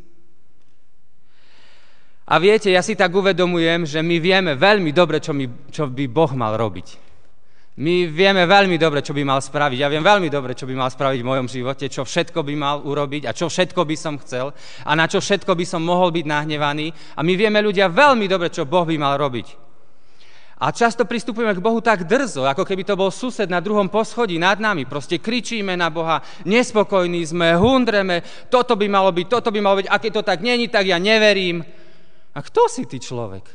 A 2.29 2.35
viete, 2.43 2.69
ja 2.69 2.83
si 2.83 2.99
tak 2.99 3.15
uvedomujem, 3.15 3.87
že 3.87 4.03
my 4.03 4.19
vieme 4.19 4.53
veľmi 4.59 4.91
dobre, 4.91 5.23
čo, 5.23 5.31
mi, 5.31 5.47
čo 5.71 5.87
by 5.87 6.05
Boh 6.11 6.35
mal 6.35 6.59
robiť. 6.59 7.07
My 7.79 8.11
vieme 8.11 8.43
veľmi 8.43 8.75
dobre, 8.75 9.07
čo 9.07 9.15
by 9.15 9.23
mal 9.23 9.39
spraviť. 9.39 9.79
Ja 9.79 9.87
viem 9.87 10.03
veľmi 10.03 10.27
dobre, 10.27 10.59
čo 10.59 10.67
by 10.67 10.75
mal 10.75 10.91
spraviť 10.91 11.23
v 11.23 11.31
mojom 11.31 11.47
živote, 11.47 11.87
čo 11.87 12.03
všetko 12.03 12.43
by 12.43 12.55
mal 12.59 12.83
urobiť 12.83 13.31
a 13.31 13.33
čo 13.33 13.47
všetko 13.47 13.87
by 13.87 13.97
som 13.97 14.19
chcel 14.19 14.51
a 14.83 14.91
na 14.99 15.07
čo 15.07 15.23
všetko 15.23 15.55
by 15.55 15.63
som 15.63 15.87
mohol 15.87 16.11
byť 16.11 16.27
nahnevaný. 16.27 16.91
A 17.15 17.23
my 17.23 17.39
vieme 17.39 17.63
ľudia 17.63 17.87
veľmi 17.87 18.27
dobre, 18.27 18.51
čo 18.51 18.67
Boh 18.67 18.83
by 18.83 18.99
mal 18.99 19.15
robiť. 19.15 19.68
A 20.59 20.75
často 20.75 21.07
pristupujeme 21.07 21.55
k 21.55 21.63
Bohu 21.63 21.79
tak 21.79 22.03
drzo, 22.03 22.43
ako 22.43 22.67
keby 22.67 22.83
to 22.83 22.99
bol 22.99 23.15
sused 23.15 23.47
na 23.47 23.63
druhom 23.63 23.87
poschodí 23.87 24.43
nad 24.43 24.59
nami. 24.59 24.91
Proste 24.91 25.23
kričíme 25.23 25.79
na 25.79 25.87
Boha, 25.87 26.19
nespokojní 26.43 27.23
sme, 27.23 27.55
hundreme, 27.55 28.27
toto 28.51 28.75
by 28.75 28.91
malo 28.91 29.15
byť, 29.15 29.27
toto 29.31 29.55
by 29.55 29.61
malo 29.63 29.79
byť, 29.79 29.87
a 29.87 29.97
keď 30.03 30.13
to 30.19 30.23
tak 30.27 30.43
není, 30.43 30.67
tak 30.67 30.91
ja 30.91 30.99
neverím. 30.99 31.63
A 32.35 32.43
kto 32.43 32.67
si 32.67 32.91
ty 32.91 32.99
človek? 32.99 33.47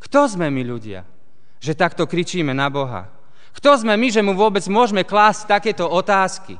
Kto 0.00 0.32
sme 0.32 0.48
my 0.48 0.64
ľudia, 0.64 1.04
že 1.60 1.76
takto 1.76 2.08
kričíme 2.08 2.56
na 2.56 2.72
Boha? 2.72 3.12
Kto 3.52 3.76
sme 3.76 3.92
my, 4.00 4.08
že 4.08 4.24
mu 4.24 4.32
vôbec 4.32 4.64
môžeme 4.64 5.04
klásť 5.04 5.44
takéto 5.44 5.84
otázky? 5.84 6.56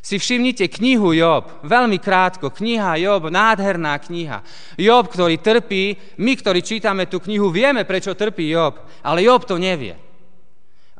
Si 0.00 0.16
všimnite 0.16 0.64
knihu 0.80 1.12
Job, 1.12 1.60
veľmi 1.60 2.00
krátko, 2.00 2.48
kniha 2.48 2.96
Job, 2.96 3.28
nádherná 3.28 4.00
kniha. 4.00 4.40
Job, 4.80 5.04
ktorý 5.12 5.36
trpí, 5.36 6.16
my, 6.16 6.32
ktorí 6.40 6.64
čítame 6.64 7.04
tú 7.04 7.20
knihu, 7.20 7.52
vieme, 7.52 7.84
prečo 7.84 8.16
trpí 8.16 8.48
Job, 8.48 8.80
ale 9.04 9.28
Job 9.28 9.44
to 9.44 9.60
nevie. 9.60 9.92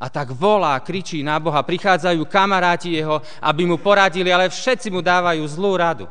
A 0.01 0.09
tak 0.09 0.33
volá, 0.33 0.77
kričí 0.81 1.21
na 1.25 1.41
Boha, 1.41 1.61
prichádzajú 1.65 2.25
kamaráti 2.29 2.93
jeho, 2.97 3.21
aby 3.41 3.65
mu 3.65 3.81
poradili, 3.81 4.29
ale 4.29 4.49
všetci 4.49 4.93
mu 4.93 5.01
dávajú 5.01 5.41
zlú 5.49 5.77
radu. 5.77 6.05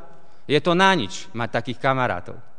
Je 0.50 0.58
to 0.58 0.74
na 0.74 0.90
nič 0.94 1.30
mať 1.30 1.62
takých 1.62 1.78
kamarátov 1.78 2.50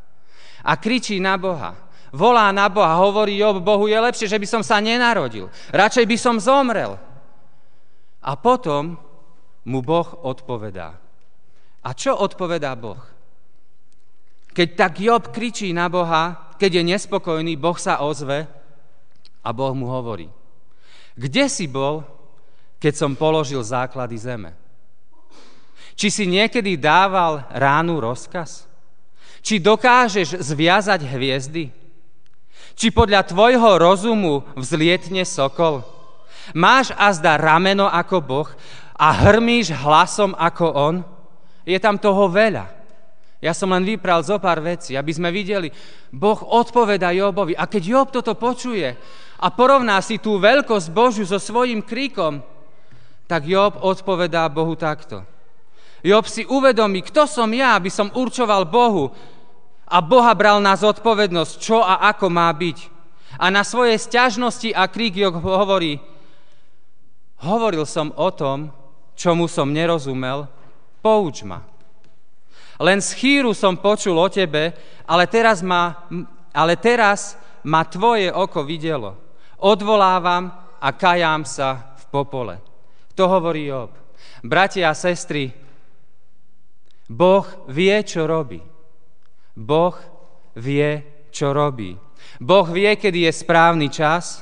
a 0.63 0.77
kričí 0.77 1.17
na 1.17 1.37
Boha. 1.37 1.73
Volá 2.11 2.51
na 2.51 2.67
Boha, 2.67 2.99
hovorí 2.99 3.39
Job, 3.39 3.63
Bohu 3.63 3.87
je 3.87 3.95
lepšie, 3.95 4.27
že 4.27 4.37
by 4.37 4.47
som 4.47 4.61
sa 4.61 4.83
nenarodil. 4.83 5.47
Radšej 5.71 6.05
by 6.05 6.17
som 6.19 6.35
zomrel. 6.43 6.99
A 8.21 8.31
potom 8.37 8.99
mu 9.65 9.81
Boh 9.85 10.07
odpovedá. 10.25 10.97
A 11.81 11.89
čo 11.97 12.17
odpovedá 12.17 12.73
Boh? 12.77 13.01
Keď 14.51 14.67
tak 14.75 14.93
Job 14.99 15.31
kričí 15.31 15.71
na 15.71 15.87
Boha, 15.87 16.53
keď 16.59 16.81
je 16.81 16.83
nespokojný, 16.93 17.55
Boh 17.55 17.77
sa 17.79 18.03
ozve 18.03 18.45
a 19.41 19.49
Boh 19.49 19.73
mu 19.73 19.87
hovorí. 19.89 20.27
Kde 21.15 21.47
si 21.47 21.65
bol, 21.65 22.03
keď 22.77 22.93
som 22.93 23.17
položil 23.17 23.63
základy 23.63 24.17
zeme? 24.19 24.51
Či 25.95 26.07
si 26.09 26.23
niekedy 26.27 26.75
dával 26.77 27.45
ránu 27.53 28.01
rozkaz? 28.01 28.65
Či 29.41 29.57
dokážeš 29.61 30.37
zviazať 30.37 31.01
hviezdy? 31.05 31.73
Či 32.77 32.87
podľa 32.93 33.25
tvojho 33.25 33.77
rozumu 33.77 34.45
vzlietne 34.57 35.25
sokol? 35.25 35.85
Máš 36.57 36.91
azda 36.97 37.37
rameno 37.37 37.85
ako 37.85 38.17
Boh 38.21 38.49
a 39.01 39.09
hrmíš 39.09 39.73
hlasom 39.73 40.37
ako 40.37 40.65
On? 40.69 40.95
Je 41.65 41.81
tam 41.81 41.97
toho 41.97 42.29
veľa. 42.29 42.69
Ja 43.41 43.57
som 43.57 43.73
len 43.73 43.81
vypral 43.81 44.21
zo 44.21 44.37
pár 44.37 44.61
vecí, 44.61 44.93
aby 44.93 45.09
sme 45.09 45.33
videli, 45.33 45.73
Boh 46.13 46.37
odpoveda 46.37 47.09
Jobovi. 47.09 47.57
A 47.57 47.65
keď 47.65 47.81
Job 47.81 48.07
toto 48.13 48.37
počuje 48.37 48.93
a 49.41 49.47
porovná 49.49 49.97
si 50.05 50.21
tú 50.21 50.37
veľkosť 50.37 50.93
Božiu 50.93 51.25
so 51.25 51.41
svojím 51.41 51.81
kríkom, 51.81 52.45
tak 53.25 53.49
Job 53.49 53.81
odpovedá 53.81 54.45
Bohu 54.45 54.77
takto. 54.77 55.25
Job 56.05 56.29
si 56.29 56.45
uvedomí, 56.45 57.01
kto 57.01 57.25
som 57.25 57.49
ja, 57.49 57.73
aby 57.73 57.89
som 57.89 58.13
určoval 58.13 58.69
Bohu 58.69 59.09
a 59.89 59.97
Boha 60.05 60.37
bral 60.37 60.61
na 60.61 60.77
zodpovednosť, 60.77 61.53
čo 61.57 61.81
a 61.81 61.97
ako 62.13 62.29
má 62.29 62.45
byť. 62.53 62.77
A 63.41 63.49
na 63.49 63.65
svoje 63.65 63.97
sťažnosti 63.97 64.69
a 64.77 64.85
krík 64.85 65.17
Job 65.17 65.41
hovorí, 65.41 65.97
hovoril 67.41 67.89
som 67.89 68.13
o 68.13 68.29
tom, 68.29 68.69
čomu 69.21 69.45
som 69.45 69.69
nerozumel, 69.69 70.49
pouč 71.05 71.45
ma. 71.45 71.61
Len 72.81 72.97
z 72.97 73.13
chýru 73.13 73.53
som 73.53 73.77
počul 73.77 74.17
o 74.17 74.25
tebe, 74.25 74.73
ale 75.05 75.29
teraz 75.29 75.61
ma, 75.61 76.09
ale 76.49 76.73
teraz 76.81 77.37
ma 77.61 77.85
tvoje 77.85 78.33
oko 78.33 78.65
videlo. 78.65 79.13
Odvolávam 79.61 80.49
a 80.81 80.89
kajám 80.89 81.45
sa 81.45 81.93
v 82.01 82.03
popole. 82.09 82.57
To 83.13 83.29
hovorí 83.29 83.69
Job. 83.69 83.93
Bratia 84.41 84.89
a 84.89 84.97
sestry, 84.97 85.53
Boh 87.05 87.45
vie, 87.69 87.93
čo 88.01 88.25
robí. 88.25 88.57
Boh 89.53 89.93
vie, 90.57 91.05
čo 91.29 91.53
robí. 91.53 91.93
Boh 92.41 92.65
vie, 92.65 92.97
kedy 92.97 93.29
je 93.29 93.31
správny 93.35 93.93
čas. 93.93 94.41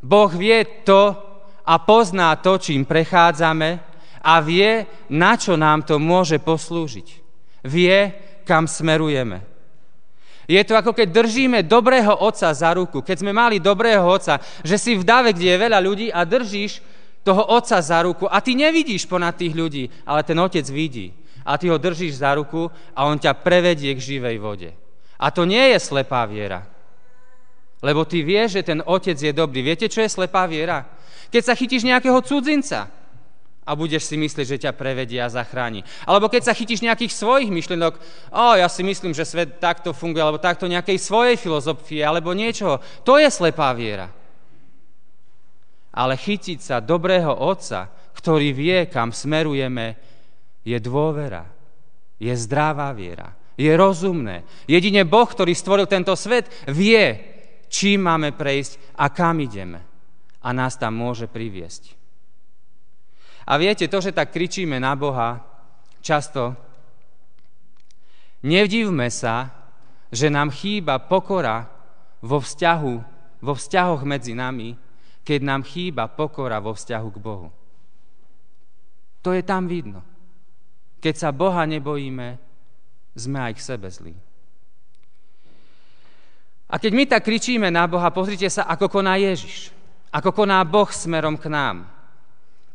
Boh 0.00 0.30
vie 0.32 0.86
to 0.86 1.12
a 1.68 1.74
pozná 1.82 2.32
to, 2.40 2.56
čím 2.56 2.88
prechádzame 2.88 3.87
a 4.22 4.42
vie, 4.42 4.86
na 5.10 5.38
čo 5.38 5.54
nám 5.54 5.86
to 5.86 5.98
môže 6.02 6.38
poslúžiť. 6.42 7.08
Vie, 7.66 7.98
kam 8.48 8.64
smerujeme. 8.64 9.44
Je 10.48 10.64
to 10.64 10.72
ako 10.72 10.96
keď 10.96 11.12
držíme 11.12 11.58
dobrého 11.68 12.24
otca 12.24 12.48
za 12.56 12.72
ruku. 12.72 13.04
Keď 13.04 13.20
sme 13.20 13.36
mali 13.36 13.60
dobrého 13.60 14.00
otca, 14.00 14.40
že 14.64 14.80
si 14.80 14.96
v 14.96 15.04
dave, 15.04 15.36
kde 15.36 15.52
je 15.52 15.62
veľa 15.68 15.78
ľudí 15.84 16.08
a 16.08 16.24
držíš 16.24 16.80
toho 17.20 17.44
otca 17.52 17.76
za 17.84 18.00
ruku 18.00 18.24
a 18.24 18.40
ty 18.40 18.56
nevidíš 18.56 19.04
ponad 19.04 19.36
tých 19.36 19.52
ľudí, 19.52 19.92
ale 20.08 20.24
ten 20.24 20.40
otec 20.40 20.64
vidí 20.72 21.12
a 21.44 21.60
ty 21.60 21.68
ho 21.68 21.76
držíš 21.76 22.24
za 22.24 22.32
ruku 22.32 22.72
a 22.96 23.04
on 23.04 23.20
ťa 23.20 23.36
prevedie 23.44 23.92
k 23.92 24.00
živej 24.00 24.36
vode. 24.40 24.70
A 25.20 25.28
to 25.28 25.44
nie 25.44 25.76
je 25.76 25.78
slepá 25.84 26.24
viera. 26.24 26.64
Lebo 27.84 28.08
ty 28.08 28.24
vieš, 28.24 28.58
že 28.58 28.72
ten 28.72 28.80
otec 28.80 29.20
je 29.20 29.36
dobrý. 29.36 29.60
Viete, 29.60 29.86
čo 29.92 30.00
je 30.00 30.08
slepá 30.08 30.48
viera? 30.48 30.88
Keď 31.28 31.42
sa 31.44 31.52
chytíš 31.52 31.84
nejakého 31.84 32.24
cudzinca 32.24 32.88
a 33.68 33.76
budeš 33.76 34.08
si 34.08 34.16
myslieť, 34.16 34.46
že 34.48 34.62
ťa 34.64 34.72
prevedie 34.72 35.20
a 35.20 35.28
zachráni. 35.28 35.84
Alebo 36.08 36.32
keď 36.32 36.48
sa 36.48 36.56
chytíš 36.56 36.80
nejakých 36.80 37.12
svojich 37.12 37.52
myšlienok, 37.52 38.00
o, 38.32 38.56
ja 38.56 38.64
si 38.72 38.80
myslím, 38.80 39.12
že 39.12 39.28
svet 39.28 39.60
takto 39.60 39.92
funguje, 39.92 40.24
alebo 40.24 40.40
takto 40.40 40.64
nejakej 40.64 40.96
svojej 40.96 41.36
filozofie, 41.36 42.00
alebo 42.00 42.32
niečoho. 42.32 42.80
To 43.04 43.20
je 43.20 43.28
slepá 43.28 43.76
viera. 43.76 44.08
Ale 45.92 46.16
chytiť 46.16 46.58
sa 46.64 46.80
dobrého 46.80 47.36
otca, 47.36 47.92
ktorý 48.16 48.56
vie, 48.56 48.88
kam 48.88 49.12
smerujeme, 49.12 50.00
je 50.64 50.78
dôvera, 50.80 51.44
je 52.16 52.32
zdravá 52.32 52.96
viera, 52.96 53.36
je 53.60 53.68
rozumné. 53.76 54.48
Jedine 54.64 55.04
Boh, 55.04 55.28
ktorý 55.28 55.52
stvoril 55.52 55.84
tento 55.84 56.16
svet, 56.16 56.48
vie, 56.72 57.20
čím 57.68 58.08
máme 58.08 58.32
prejsť 58.32 58.96
a 58.96 59.12
kam 59.12 59.44
ideme. 59.44 59.84
A 60.40 60.56
nás 60.56 60.80
tam 60.80 60.96
môže 60.96 61.28
priviesť. 61.28 61.98
A 63.48 63.56
viete, 63.56 63.88
to, 63.88 64.04
že 64.04 64.12
tak 64.12 64.28
kričíme 64.28 64.76
na 64.76 64.92
Boha, 64.92 65.40
často 66.04 66.52
nevdivme 68.44 69.08
sa, 69.08 69.48
že 70.12 70.28
nám 70.28 70.52
chýba 70.52 71.00
pokora 71.00 71.64
vo 72.20 72.44
vzťahu, 72.44 72.94
vo 73.40 73.52
vzťahoch 73.56 74.04
medzi 74.04 74.36
nami, 74.36 74.76
keď 75.24 75.40
nám 75.44 75.62
chýba 75.64 76.12
pokora 76.12 76.60
vo 76.60 76.76
vzťahu 76.76 77.08
k 77.08 77.18
Bohu. 77.20 77.48
To 79.24 79.32
je 79.32 79.40
tam 79.40 79.64
vidno. 79.64 80.04
Keď 81.00 81.14
sa 81.16 81.30
Boha 81.32 81.64
nebojíme, 81.64 82.36
sme 83.16 83.38
aj 83.48 83.52
k 83.56 83.64
sebe 83.64 83.88
zlí. 83.88 84.14
A 86.68 86.76
keď 86.76 86.92
my 86.92 87.04
tak 87.08 87.24
kričíme 87.24 87.72
na 87.72 87.88
Boha, 87.88 88.12
pozrite 88.12 88.48
sa, 88.52 88.68
ako 88.68 89.00
koná 89.00 89.16
Ježiš. 89.16 89.72
Ako 90.12 90.36
koná 90.36 90.60
Boh 90.68 90.88
smerom 90.88 91.40
k 91.40 91.48
nám. 91.48 91.97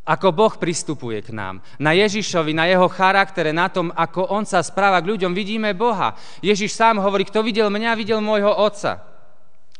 Ako 0.03 0.35
Boh 0.35 0.51
pristupuje 0.59 1.23
k 1.23 1.31
nám. 1.31 1.63
Na 1.79 1.95
Ježišovi, 1.95 2.51
na 2.51 2.67
jeho 2.67 2.91
charaktere, 2.91 3.55
na 3.55 3.71
tom, 3.71 3.87
ako 3.95 4.35
on 4.35 4.43
sa 4.43 4.59
správa 4.59 4.99
k 4.99 5.15
ľuďom, 5.15 5.31
vidíme 5.31 5.71
Boha. 5.71 6.19
Ježiš 6.43 6.75
sám 6.75 6.99
hovorí, 6.99 7.23
kto 7.23 7.39
videl 7.39 7.71
mňa, 7.71 7.95
videl 7.95 8.19
môjho 8.19 8.51
otca. 8.51 8.99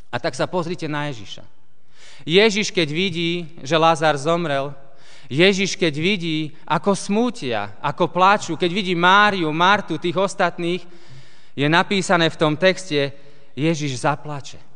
A 0.07 0.15
tak 0.23 0.31
sa 0.39 0.47
pozrite 0.47 0.87
na 0.87 1.11
Ježiša. 1.11 1.43
Ježiš, 2.23 2.71
keď 2.71 2.87
vidí, 2.87 3.51
že 3.67 3.75
Lázar 3.75 4.15
zomrel, 4.15 4.71
Ježiš, 5.27 5.75
keď 5.75 5.93
vidí, 5.99 6.55
ako 6.63 6.95
smútia, 6.95 7.75
ako 7.83 8.07
pláču, 8.07 8.55
keď 8.55 8.71
vidí 8.71 8.93
Máriu, 8.95 9.51
Martu, 9.51 9.99
tých 9.99 10.15
ostatných, 10.15 10.83
je 11.51 11.67
napísané 11.67 12.31
v 12.31 12.39
tom 12.39 12.53
texte, 12.55 13.11
Ježiš 13.59 14.07
zaplače. 14.07 14.72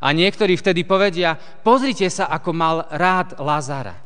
A 0.00 0.16
niektorí 0.16 0.56
vtedy 0.56 0.88
povedia, 0.88 1.36
pozrite 1.36 2.08
sa, 2.08 2.32
ako 2.32 2.50
mal 2.56 2.76
rád 2.88 3.36
Lazara. 3.36 3.96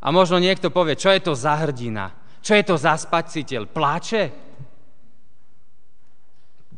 A 0.00 0.08
možno 0.08 0.40
niekto 0.40 0.72
povie, 0.72 0.96
čo 0.96 1.12
je 1.12 1.20
to 1.20 1.36
za 1.36 1.58
hrdina? 1.60 2.08
Čo 2.40 2.56
je 2.56 2.64
to 2.64 2.76
za 2.80 2.96
spasiteľ? 2.96 3.68
Plače? 3.68 4.22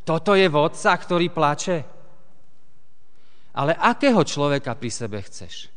Toto 0.03 0.35
je 0.35 0.51
vodca, 0.51 0.97
ktorý 0.97 1.31
plače? 1.31 1.79
Ale 3.55 3.77
akého 3.77 4.25
človeka 4.25 4.75
pri 4.75 4.91
sebe 4.91 5.23
chceš? 5.23 5.71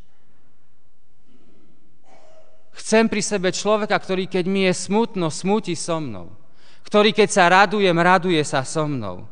Chcem 2.73 3.05
pri 3.05 3.21
sebe 3.21 3.53
človeka, 3.53 3.93
ktorý 4.01 4.25
keď 4.25 4.45
mi 4.50 4.65
je 4.65 4.73
smutno, 4.73 5.29
smúti 5.29 5.77
so 5.77 6.01
mnou. 6.01 6.33
Ktorý 6.81 7.13
keď 7.13 7.29
sa 7.29 7.45
radujem, 7.51 7.93
raduje 7.93 8.41
sa 8.41 8.65
so 8.65 8.89
mnou. 8.89 9.29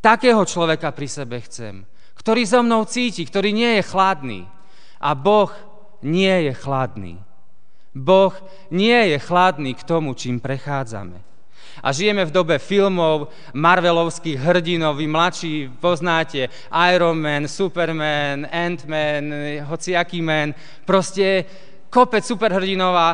Takého 0.00 0.40
človeka 0.48 0.96
pri 0.96 1.08
sebe 1.08 1.44
chcem. 1.44 1.84
Ktorý 2.16 2.42
so 2.48 2.60
mnou 2.64 2.88
cíti, 2.88 3.24
ktorý 3.24 3.52
nie 3.52 3.80
je 3.80 3.82
chladný. 3.84 4.40
A 5.00 5.12
Boh 5.12 5.52
nie 6.00 6.48
je 6.48 6.52
chladný. 6.56 7.20
Boh 7.92 8.32
nie 8.72 9.12
je 9.12 9.18
chladný 9.20 9.76
k 9.76 9.82
tomu, 9.84 10.16
čím 10.16 10.40
prechádzame. 10.40 11.20
A 11.80 11.92
žijeme 11.96 12.28
v 12.28 12.34
dobe 12.34 12.56
filmov, 12.60 13.32
marvelovských 13.56 14.36
hrdinov, 14.36 15.00
vy 15.00 15.06
mladší 15.08 15.54
poznáte 15.80 16.52
Iron 16.92 17.16
Man, 17.16 17.48
Superman, 17.48 18.44
Ant-Man, 18.52 19.24
hociaký 19.64 20.20
man. 20.20 20.52
Proste 20.84 21.46
kopec 21.88 22.26
superhrdinov 22.26 22.92
a 22.92 23.08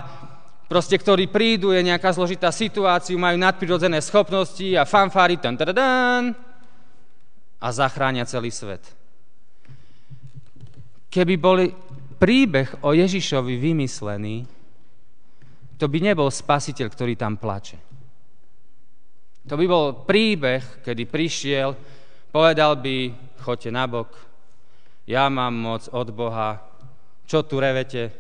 proste, 0.67 0.99
ktorí 0.99 1.31
prídu, 1.31 1.71
je 1.71 1.85
nejaká 1.85 2.11
zložitá 2.11 2.51
situácia, 2.51 3.15
majú 3.15 3.39
nadprirodzené 3.39 4.03
schopnosti 4.03 4.75
a 4.75 4.83
fanfári 4.83 5.39
tan, 5.39 5.55
a 7.61 7.69
zachránia 7.73 8.29
celý 8.29 8.53
svet. 8.53 8.85
Keby 11.09 11.35
boli 11.41 11.73
príbeh 12.17 12.85
o 12.85 12.93
Ježišovi 12.93 13.57
vymyslený, 13.57 14.45
to 15.77 15.87
by 15.89 15.99
nebol 16.01 16.33
spasiteľ, 16.33 16.89
ktorý 16.89 17.15
tam 17.17 17.37
plače. 17.37 17.77
To 19.47 19.55
by 19.55 19.67
bol 19.69 19.87
príbeh, 20.09 20.83
kedy 20.83 21.07
prišiel, 21.07 21.77
povedal 22.33 22.81
by, 22.81 23.13
choďte 23.41 23.71
na 23.71 23.85
bok, 23.87 24.11
ja 25.07 25.31
mám 25.31 25.55
moc 25.55 25.87
od 25.93 26.11
Boha, 26.11 26.59
čo 27.31 27.47
tu 27.47 27.63
revete? 27.63 28.11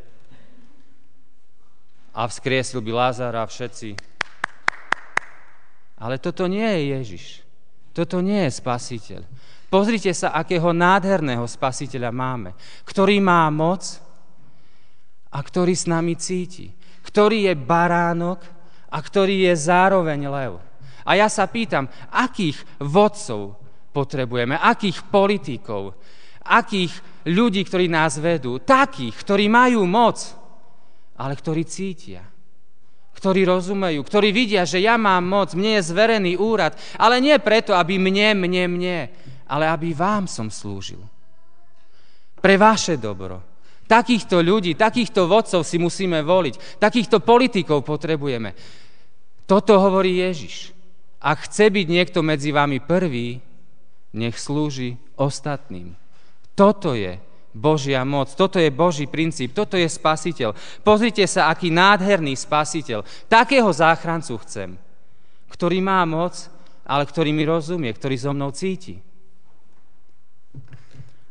A 2.15 2.31
vzkriesil 2.31 2.79
by 2.81 2.93
Lázara 2.95 3.43
všetci. 3.43 3.99
Ale 5.99 6.21
toto 6.23 6.47
nie 6.47 6.65
je 6.65 6.83
Ježiš. 6.95 7.46
Toto 7.97 8.21
nie 8.21 8.45
je 8.45 8.53
spasiteľ. 8.61 9.25
Pozrite 9.73 10.13
sa, 10.13 10.37
akého 10.37 10.77
nádherného 10.77 11.49
spasiteľa 11.49 12.13
máme, 12.13 12.53
ktorý 12.85 13.17
má 13.25 13.49
moc 13.49 13.97
a 15.33 15.41
ktorý 15.41 15.73
s 15.73 15.89
nami 15.89 16.13
cíti, 16.21 16.77
ktorý 17.09 17.49
je 17.49 17.55
baránok 17.57 18.45
a 18.93 19.01
ktorý 19.01 19.49
je 19.49 19.55
zároveň 19.57 20.29
lev. 20.29 20.61
A 21.09 21.17
ja 21.17 21.33
sa 21.33 21.49
pýtam, 21.49 21.89
akých 22.13 22.61
vodcov 22.85 23.57
potrebujeme, 23.97 24.61
akých 24.61 25.09
politikov, 25.09 25.97
akých 26.45 26.93
ľudí, 27.33 27.65
ktorí 27.65 27.89
nás 27.89 28.21
vedú, 28.21 28.61
takých, 28.61 29.17
ktorí 29.25 29.49
majú 29.49 29.89
moc, 29.89 30.21
ale 31.17 31.33
ktorí 31.33 31.65
cítia, 31.65 32.29
ktorí 33.17 33.49
rozumejú, 33.49 34.05
ktorí 34.05 34.29
vidia, 34.31 34.69
že 34.69 34.85
ja 34.85 35.01
mám 35.01 35.25
moc, 35.25 35.57
mne 35.57 35.81
je 35.81 35.89
zverený 35.89 36.37
úrad, 36.37 36.77
ale 37.01 37.17
nie 37.19 37.33
preto, 37.41 37.73
aby 37.73 37.97
mne, 37.97 38.37
mne, 38.37 38.65
mne, 38.69 38.99
ale 39.49 39.65
aby 39.73 39.97
vám 39.97 40.29
som 40.29 40.53
slúžil. 40.53 41.01
Pre 42.37 42.55
vaše 42.61 43.01
dobro. 43.01 43.41
Takýchto 43.87 44.43
ľudí, 44.43 44.77
takýchto 44.77 45.25
vodcov 45.31 45.63
si 45.65 45.81
musíme 45.81 46.21
voliť, 46.21 46.79
takýchto 46.83 47.23
politikov 47.23 47.87
potrebujeme. 47.87 48.53
Toto 49.47 49.79
hovorí 49.79 50.21
Ježiš. 50.21 50.75
Ak 51.23 51.47
chce 51.49 51.73
byť 51.73 51.87
niekto 51.87 52.21
medzi 52.21 52.51
vami 52.51 52.83
prvý, 52.83 53.41
nech 54.13 54.37
slúži 54.37 54.99
ostatným. 55.17 55.95
Toto 56.59 56.93
je 56.93 57.17
Božia 57.57 58.05
moc, 58.05 58.29
toto 58.37 58.61
je 58.61 58.69
Boží 58.69 59.09
princíp, 59.09 59.57
toto 59.57 59.81
je 59.81 59.89
spasiteľ. 59.89 60.53
Pozrite 60.85 61.25
sa, 61.25 61.49
aký 61.49 61.73
nádherný 61.73 62.37
spasiteľ. 62.37 63.01
Takého 63.33 63.73
záchrancu 63.73 64.37
chcem, 64.45 64.77
ktorý 65.49 65.81
má 65.81 66.05
moc, 66.05 66.53
ale 66.85 67.09
ktorý 67.09 67.33
mi 67.33 67.49
rozumie, 67.49 67.89
ktorý 67.97 68.17
so 68.21 68.37
mnou 68.37 68.53
cíti. 68.53 69.01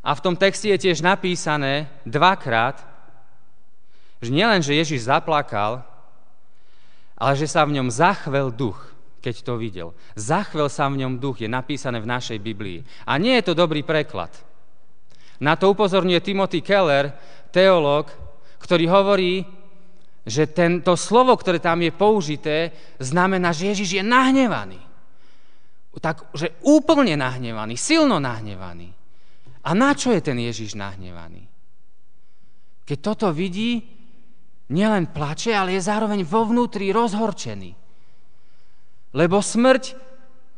A 0.02 0.10
v 0.14 0.22
tom 0.22 0.34
texte 0.34 0.66
je 0.66 0.90
tiež 0.90 1.02
napísané 1.02 1.86
dvakrát, 2.02 2.82
že 4.18 4.34
nielen, 4.34 4.62
že 4.66 4.74
Ježiš 4.74 5.06
zaplakal, 5.06 5.86
ale 7.14 7.32
že 7.38 7.46
sa 7.46 7.62
v 7.62 7.78
ňom 7.78 7.88
zachvel 7.88 8.50
duch 8.50 8.96
keď 9.26 9.42
to 9.42 9.58
videl. 9.58 9.88
Zachvel 10.14 10.70
sa 10.70 10.86
v 10.86 11.02
ňom 11.02 11.18
duch, 11.18 11.42
je 11.42 11.50
napísané 11.50 11.98
v 11.98 12.06
našej 12.06 12.38
Biblii. 12.38 12.86
A 13.10 13.18
nie 13.18 13.34
je 13.34 13.50
to 13.50 13.58
dobrý 13.58 13.82
preklad. 13.82 14.30
Na 15.40 15.56
to 15.56 15.72
upozorňuje 15.72 16.20
Timothy 16.24 16.60
Keller, 16.64 17.12
teológ, 17.52 18.08
ktorý 18.60 18.84
hovorí, 18.88 19.34
že 20.26 20.50
tento 20.50 20.98
slovo, 20.98 21.38
ktoré 21.38 21.62
tam 21.62 21.78
je 21.84 21.92
použité, 21.94 22.74
znamená, 22.98 23.54
že 23.54 23.70
Ježiš 23.70 24.00
je 24.00 24.02
nahnevaný. 24.02 24.80
Tak, 25.96 26.28
že 26.36 26.60
úplne 26.66 27.16
nahnevaný, 27.16 27.78
silno 27.80 28.20
nahnevaný. 28.20 28.92
A 29.64 29.70
na 29.72 29.96
čo 29.96 30.12
je 30.12 30.20
ten 30.20 30.36
Ježiš 30.36 30.76
nahnevaný? 30.76 31.46
Keď 32.84 32.98
toto 33.00 33.32
vidí, 33.32 33.80
nielen 34.70 35.10
plače, 35.10 35.54
ale 35.54 35.78
je 35.78 35.86
zároveň 35.86 36.26
vo 36.26 36.46
vnútri 36.46 36.90
rozhorčený. 36.90 37.70
Lebo 39.16 39.40
smrť 39.40 39.96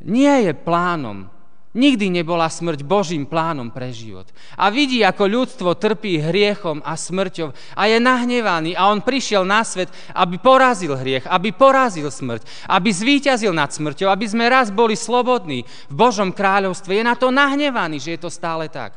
nie 0.04 0.48
je 0.48 0.52
plánom. 0.56 1.28
Nikdy 1.76 2.08
nebola 2.08 2.48
smrť 2.48 2.80
Božím 2.80 3.28
plánom 3.28 3.68
pre 3.68 3.92
život. 3.92 4.24
A 4.56 4.72
vidí, 4.72 5.04
ako 5.04 5.28
ľudstvo 5.28 5.76
trpí 5.76 6.16
hriechom 6.16 6.80
a 6.80 6.96
smrťou 6.96 7.52
a 7.76 7.82
je 7.84 8.00
nahnevaný 8.00 8.72
a 8.72 8.88
on 8.88 9.04
prišiel 9.04 9.44
na 9.44 9.60
svet, 9.68 9.92
aby 10.16 10.40
porazil 10.40 10.96
hriech, 10.96 11.28
aby 11.28 11.52
porazil 11.52 12.08
smrť, 12.08 12.72
aby 12.72 12.88
zvíťazil 12.88 13.52
nad 13.52 13.68
smrťou, 13.68 14.08
aby 14.08 14.24
sme 14.24 14.48
raz 14.48 14.72
boli 14.72 14.96
slobodní 14.96 15.68
v 15.92 15.94
Božom 15.94 16.32
kráľovstve. 16.32 16.96
Je 16.96 17.04
na 17.04 17.12
to 17.20 17.28
nahnevaný, 17.28 18.00
že 18.00 18.16
je 18.16 18.20
to 18.24 18.32
stále 18.32 18.64
tak. 18.72 18.96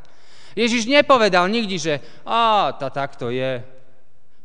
Ježiš 0.55 0.87
nepovedal 0.87 1.51
nikdy, 1.51 1.75
že 1.75 1.93
a, 2.23 2.71
to 2.71 2.87
takto 2.87 3.35
je, 3.35 3.59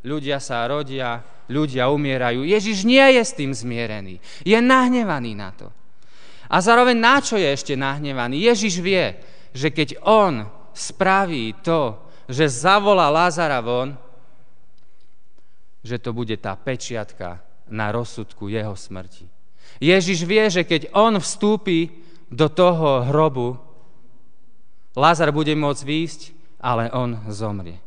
ľudia 0.02 0.42
sa 0.42 0.66
rodia, 0.66 1.22
ľudia 1.46 1.86
umierajú. 1.94 2.42
Ježiš 2.42 2.82
nie 2.82 3.02
je 3.18 3.22
s 3.22 3.38
tým 3.38 3.54
zmierený. 3.54 4.18
Je 4.42 4.58
nahnevaný 4.58 5.38
na 5.38 5.54
to. 5.54 5.70
A 6.46 6.56
zároveň 6.62 6.96
na 6.98 7.18
čo 7.18 7.34
je 7.34 7.46
ešte 7.46 7.74
nahnevaný? 7.74 8.46
Ježiš 8.46 8.78
vie, 8.78 9.18
že 9.50 9.72
keď 9.74 9.98
on 10.06 10.46
spraví 10.76 11.56
to, 11.64 11.98
že 12.30 12.50
zavolá 12.50 13.10
Lázara 13.10 13.58
von, 13.62 13.94
že 15.86 16.02
to 16.02 16.10
bude 16.10 16.34
tá 16.42 16.58
pečiatka 16.58 17.38
na 17.70 17.94
rozsudku 17.94 18.50
jeho 18.50 18.74
smrti. 18.74 19.26
Ježiš 19.78 20.26
vie, 20.26 20.44
že 20.50 20.62
keď 20.66 20.90
on 20.94 21.18
vstúpi 21.18 21.90
do 22.30 22.50
toho 22.50 23.06
hrobu, 23.06 23.58
Lázar 24.96 25.30
bude 25.30 25.52
môcť 25.52 25.82
výjsť, 25.84 26.20
ale 26.58 26.88
on 26.90 27.20
zomrie. 27.28 27.78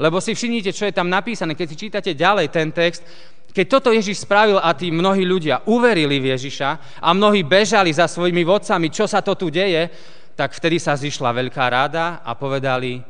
Lebo 0.00 0.22
si 0.22 0.32
všimnite, 0.32 0.72
čo 0.72 0.88
je 0.88 0.94
tam 0.96 1.12
napísané, 1.12 1.52
keď 1.52 1.66
si 1.68 1.76
čítate 1.76 2.10
ďalej 2.16 2.48
ten 2.48 2.72
text, 2.72 3.04
keď 3.52 3.66
toto 3.68 3.92
Ježiš 3.92 4.24
spravil 4.24 4.56
a 4.56 4.72
tí 4.72 4.88
mnohí 4.88 5.28
ľudia 5.28 5.60
uverili 5.68 6.16
v 6.18 6.32
Ježiša 6.32 7.00
a 7.04 7.08
mnohí 7.12 7.44
bežali 7.44 7.92
za 7.92 8.08
svojimi 8.08 8.48
vodcami, 8.48 8.88
čo 8.88 9.04
sa 9.04 9.20
to 9.20 9.36
tu 9.36 9.52
deje, 9.52 9.92
tak 10.32 10.56
vtedy 10.56 10.80
sa 10.80 10.96
zišla 10.96 11.36
veľká 11.36 11.64
rada 11.68 12.24
a 12.24 12.32
povedali, 12.32 13.04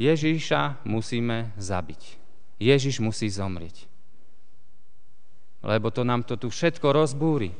Ježiša 0.00 0.80
musíme 0.88 1.52
zabiť. 1.60 2.02
Ježiš 2.56 3.04
musí 3.04 3.28
zomrieť. 3.28 3.84
Lebo 5.60 5.92
to 5.92 6.08
nám 6.08 6.24
to 6.24 6.40
tu 6.40 6.48
všetko 6.48 6.94
rozbúri. 6.94 7.52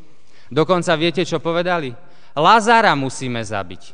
Dokonca 0.49 0.97
viete, 0.97 1.21
čo 1.29 1.43
povedali? 1.43 1.93
Lazara 2.33 2.97
musíme 2.97 3.45
zabiť. 3.45 3.93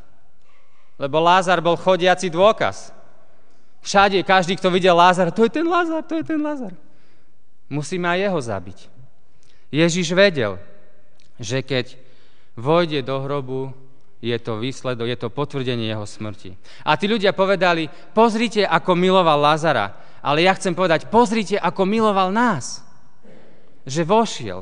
Lebo 1.00 1.18
Lázar 1.18 1.58
bol 1.58 1.74
chodiaci 1.74 2.30
dôkaz. 2.30 2.94
Všade, 3.82 4.22
každý, 4.22 4.54
kto 4.54 4.70
videl 4.70 4.94
Lázara, 4.94 5.34
to 5.34 5.42
je 5.42 5.52
ten 5.52 5.66
Lázar, 5.66 6.06
to 6.06 6.14
je 6.14 6.24
ten 6.24 6.38
Lázar. 6.38 6.72
Musíme 7.68 8.06
aj 8.08 8.18
jeho 8.20 8.40
zabiť. 8.40 8.78
Ježiš 9.74 10.14
vedel, 10.14 10.60
že 11.40 11.64
keď 11.64 11.98
vojde 12.54 13.02
do 13.02 13.18
hrobu, 13.24 13.74
je 14.24 14.36
to 14.40 14.56
výsledok, 14.56 15.04
je 15.04 15.18
to 15.20 15.28
potvrdenie 15.28 15.92
jeho 15.92 16.08
smrti. 16.08 16.56
A 16.86 16.96
tí 16.96 17.04
ľudia 17.04 17.36
povedali, 17.36 17.92
pozrite, 18.16 18.64
ako 18.64 18.96
miloval 18.96 19.36
Lázara. 19.36 19.92
Ale 20.24 20.48
ja 20.48 20.56
chcem 20.56 20.72
povedať, 20.72 21.12
pozrite, 21.12 21.60
ako 21.60 21.84
miloval 21.84 22.32
nás. 22.32 22.80
Že 23.84 24.08
vošiel. 24.08 24.60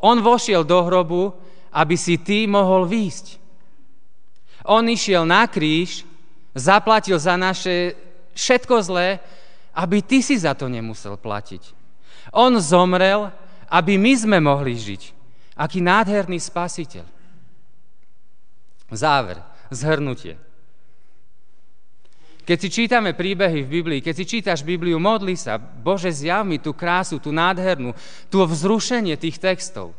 On 0.00 0.16
vošiel 0.16 0.64
do 0.64 0.80
hrobu, 0.88 1.36
aby 1.68 2.00
si 2.00 2.16
ty 2.16 2.48
mohol 2.48 2.88
výjsť. 2.88 3.36
On 4.64 4.80
išiel 4.88 5.28
na 5.28 5.44
kríž, 5.44 6.08
zaplatil 6.56 7.20
za 7.20 7.36
naše 7.36 7.92
všetko 8.32 8.74
zlé, 8.80 9.20
aby 9.76 10.00
ty 10.00 10.24
si 10.24 10.40
za 10.40 10.56
to 10.56 10.64
nemusel 10.72 11.20
platiť. 11.20 11.77
On 12.32 12.52
zomrel, 12.60 13.32
aby 13.68 14.00
my 14.00 14.12
sme 14.16 14.38
mohli 14.40 14.76
žiť. 14.76 15.02
Aký 15.58 15.82
nádherný 15.82 16.38
spasiteľ. 16.38 17.04
Záver, 18.88 19.42
zhrnutie. 19.68 20.40
Keď 22.48 22.58
si 22.64 22.68
čítame 22.72 23.12
príbehy 23.12 23.60
v 23.60 23.72
Biblii, 23.80 24.00
keď 24.00 24.14
si 24.16 24.24
čítaš 24.24 24.64
Bibliu, 24.64 24.96
modli 24.96 25.36
sa, 25.36 25.60
Bože, 25.60 26.08
zjav 26.08 26.48
mi 26.48 26.56
tú 26.56 26.72
krásu, 26.72 27.20
tú 27.20 27.28
nádhernú, 27.28 27.92
tú 28.32 28.40
vzrušenie 28.40 29.20
tých 29.20 29.36
textov. 29.36 29.92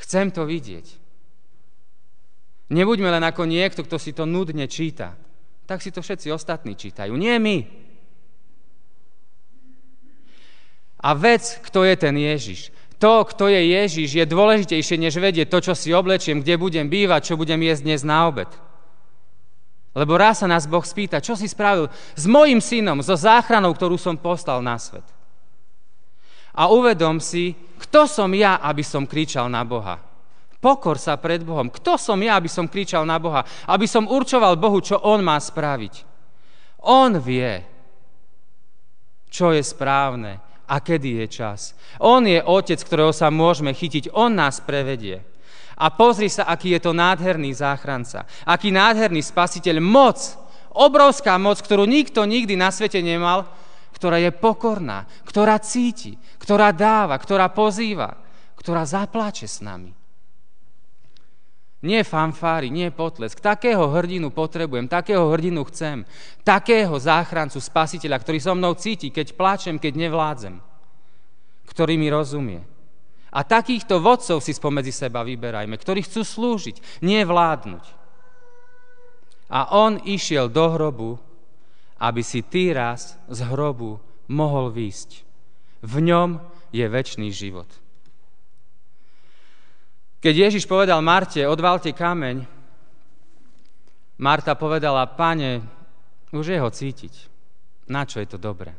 Chcem 0.00 0.32
to 0.32 0.48
vidieť. 0.48 0.88
Nebuďme 2.72 3.12
len 3.12 3.24
ako 3.24 3.44
niekto, 3.44 3.84
kto 3.84 4.00
si 4.00 4.16
to 4.16 4.24
nudne 4.24 4.64
číta. 4.72 5.20
Tak 5.68 5.84
si 5.84 5.92
to 5.92 6.00
všetci 6.00 6.32
ostatní 6.32 6.72
čítajú, 6.72 7.12
nie 7.12 7.36
my. 7.36 7.87
A 10.98 11.14
vec, 11.14 11.62
kto 11.62 11.86
je 11.86 11.94
ten 11.94 12.14
Ježiš. 12.18 12.74
To, 12.98 13.22
kto 13.22 13.46
je 13.46 13.62
Ježiš, 13.78 14.10
je 14.10 14.26
dôležitejšie, 14.26 14.98
než 14.98 15.14
vedieť 15.22 15.46
to, 15.46 15.62
čo 15.62 15.74
si 15.78 15.94
oblečiem, 15.94 16.42
kde 16.42 16.58
budem 16.58 16.90
bývať, 16.90 17.30
čo 17.30 17.34
budem 17.38 17.62
jesť 17.62 17.82
dnes 17.86 18.02
na 18.02 18.26
obed. 18.26 18.50
Lebo 19.94 20.18
raz 20.18 20.42
sa 20.42 20.50
nás 20.50 20.66
Boh 20.66 20.82
spýta, 20.82 21.22
čo 21.22 21.38
si 21.38 21.46
spravil 21.46 21.86
s 22.18 22.26
mojim 22.26 22.58
synom, 22.58 22.98
so 22.98 23.14
záchranou, 23.14 23.70
ktorú 23.70 23.94
som 23.94 24.18
poslal 24.18 24.58
na 24.58 24.74
svet. 24.82 25.06
A 26.58 26.66
uvedom 26.66 27.22
si, 27.22 27.54
kto 27.78 28.10
som 28.10 28.34
ja, 28.34 28.58
aby 28.58 28.82
som 28.82 29.06
kričal 29.06 29.46
na 29.46 29.62
Boha. 29.62 30.02
Pokor 30.58 30.98
sa 30.98 31.14
pred 31.14 31.46
Bohom. 31.46 31.70
Kto 31.70 31.94
som 31.94 32.18
ja, 32.18 32.34
aby 32.34 32.50
som 32.50 32.66
kričal 32.66 33.06
na 33.06 33.22
Boha? 33.22 33.46
Aby 33.70 33.86
som 33.86 34.10
určoval 34.10 34.58
Bohu, 34.58 34.82
čo 34.82 34.98
On 35.06 35.22
má 35.22 35.38
spraviť. 35.38 36.02
On 36.82 37.14
vie, 37.14 37.62
čo 39.30 39.54
je 39.54 39.62
správne 39.62 40.47
a 40.68 40.76
kedy 40.84 41.24
je 41.24 41.26
čas. 41.32 41.72
On 41.98 42.20
je 42.20 42.38
Otec, 42.44 42.76
ktorého 42.84 43.10
sa 43.16 43.32
môžeme 43.32 43.72
chytiť. 43.72 44.12
On 44.12 44.28
nás 44.28 44.60
prevedie. 44.60 45.24
A 45.80 45.88
pozri 45.88 46.28
sa, 46.28 46.44
aký 46.44 46.76
je 46.76 46.84
to 46.84 46.92
nádherný 46.92 47.56
záchranca. 47.56 48.28
Aký 48.44 48.68
nádherný 48.68 49.24
spasiteľ. 49.24 49.80
Moc, 49.80 50.18
obrovská 50.76 51.40
moc, 51.40 51.62
ktorú 51.64 51.88
nikto 51.88 52.28
nikdy 52.28 52.54
na 52.58 52.68
svete 52.68 53.00
nemal, 53.00 53.48
ktorá 53.96 54.20
je 54.20 54.30
pokorná, 54.30 55.08
ktorá 55.24 55.58
cíti, 55.58 56.20
ktorá 56.38 56.70
dáva, 56.70 57.18
ktorá 57.18 57.50
pozýva, 57.50 58.14
ktorá 58.54 58.84
zapláče 58.86 59.48
s 59.48 59.58
nami. 59.64 59.90
Nie 61.78 62.02
fanfári, 62.02 62.74
nie 62.74 62.90
potlesk. 62.90 63.38
Takého 63.38 63.86
hrdinu 63.94 64.34
potrebujem, 64.34 64.90
takého 64.90 65.30
hrdinu 65.30 65.62
chcem. 65.70 66.02
Takého 66.42 66.90
záchrancu, 66.98 67.62
spasiteľa, 67.62 68.18
ktorý 68.18 68.38
so 68.42 68.54
mnou 68.58 68.74
cíti, 68.74 69.14
keď 69.14 69.38
plačem, 69.38 69.78
keď 69.78 69.94
nevládzem. 69.94 70.58
Ktorý 71.70 71.94
mi 71.94 72.10
rozumie. 72.10 72.66
A 73.30 73.46
takýchto 73.46 74.02
vodcov 74.02 74.42
si 74.42 74.50
spomedzi 74.50 74.90
seba 74.90 75.22
vyberajme, 75.22 75.78
ktorí 75.78 76.02
chcú 76.02 76.26
slúžiť, 76.26 77.06
nie 77.06 77.22
vládnuť. 77.22 77.84
A 79.54 79.78
on 79.78 80.02
išiel 80.02 80.50
do 80.50 80.74
hrobu, 80.74 81.10
aby 82.02 82.22
si 82.26 82.42
ty 82.42 82.74
raz 82.74 83.14
z 83.30 83.38
hrobu 83.46 84.02
mohol 84.26 84.74
výjsť. 84.74 85.10
V 85.86 85.94
ňom 86.02 86.42
je 86.74 86.84
väčší 86.84 87.30
život. 87.30 87.70
Keď 90.18 90.34
Ježiš 90.34 90.66
povedal 90.66 90.98
Marte, 90.98 91.46
odvalte 91.46 91.94
kameň, 91.94 92.42
Marta 94.18 94.58
povedala, 94.58 95.06
pane, 95.06 95.62
už 96.34 96.46
je 96.50 96.58
ho 96.58 96.66
cítiť. 96.66 97.30
Na 97.86 98.02
čo 98.02 98.18
je 98.18 98.26
to 98.26 98.36
dobré? 98.36 98.74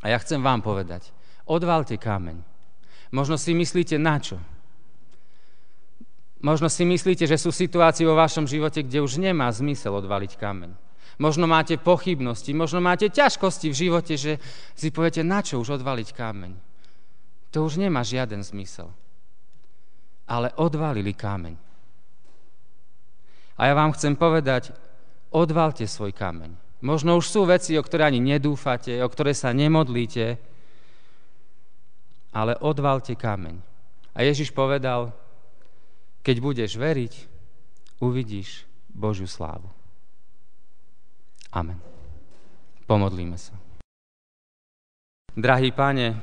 A 0.00 0.08
ja 0.08 0.18
chcem 0.18 0.40
vám 0.40 0.64
povedať, 0.64 1.12
odvalte 1.44 2.00
kameň. 2.00 2.40
Možno 3.12 3.36
si 3.36 3.52
myslíte 3.52 4.00
na 4.00 4.16
čo? 4.16 4.40
Možno 6.40 6.72
si 6.72 6.88
myslíte, 6.88 7.28
že 7.28 7.36
sú 7.36 7.52
situácie 7.52 8.08
vo 8.08 8.16
vašom 8.16 8.48
živote, 8.48 8.80
kde 8.80 9.04
už 9.04 9.20
nemá 9.20 9.52
zmysel 9.52 9.92
odvaliť 9.92 10.40
kameň. 10.40 10.72
Možno 11.16 11.48
máte 11.48 11.80
pochybnosti, 11.80 12.52
možno 12.52 12.84
máte 12.84 13.08
ťažkosti 13.08 13.72
v 13.72 13.78
živote, 13.88 14.20
že 14.20 14.36
si 14.76 14.92
poviete, 14.92 15.24
na 15.24 15.40
čo 15.40 15.56
už 15.60 15.80
odvaliť 15.80 16.12
kameň. 16.12 16.52
To 17.56 17.64
už 17.64 17.80
nemá 17.80 18.04
žiaden 18.04 18.44
zmysel. 18.44 18.92
Ale 20.26 20.50
odvalili 20.58 21.14
kameň. 21.14 21.54
A 23.56 23.62
ja 23.70 23.74
vám 23.74 23.94
chcem 23.96 24.18
povedať, 24.18 24.74
odvalte 25.32 25.86
svoj 25.88 26.12
kameň. 26.12 26.82
Možno 26.84 27.16
už 27.16 27.26
sú 27.26 27.48
veci, 27.48 27.72
o 27.78 27.82
ktoré 27.82 28.04
ani 28.04 28.20
nedúfate, 28.20 29.00
o 29.00 29.08
ktoré 29.08 29.32
sa 29.32 29.54
nemodlíte, 29.56 30.36
ale 32.36 32.52
odvalte 32.60 33.16
kameň. 33.16 33.56
A 34.12 34.20
Ježiš 34.20 34.52
povedal, 34.52 35.12
keď 36.20 36.36
budeš 36.42 36.76
veriť, 36.76 37.12
uvidíš 38.02 38.68
Božiu 38.92 39.24
slávu. 39.24 39.72
Amen. 41.52 41.80
Pomodlíme 42.84 43.40
sa. 43.40 43.56
Drahý 45.32 45.72
Pane, 45.72 46.16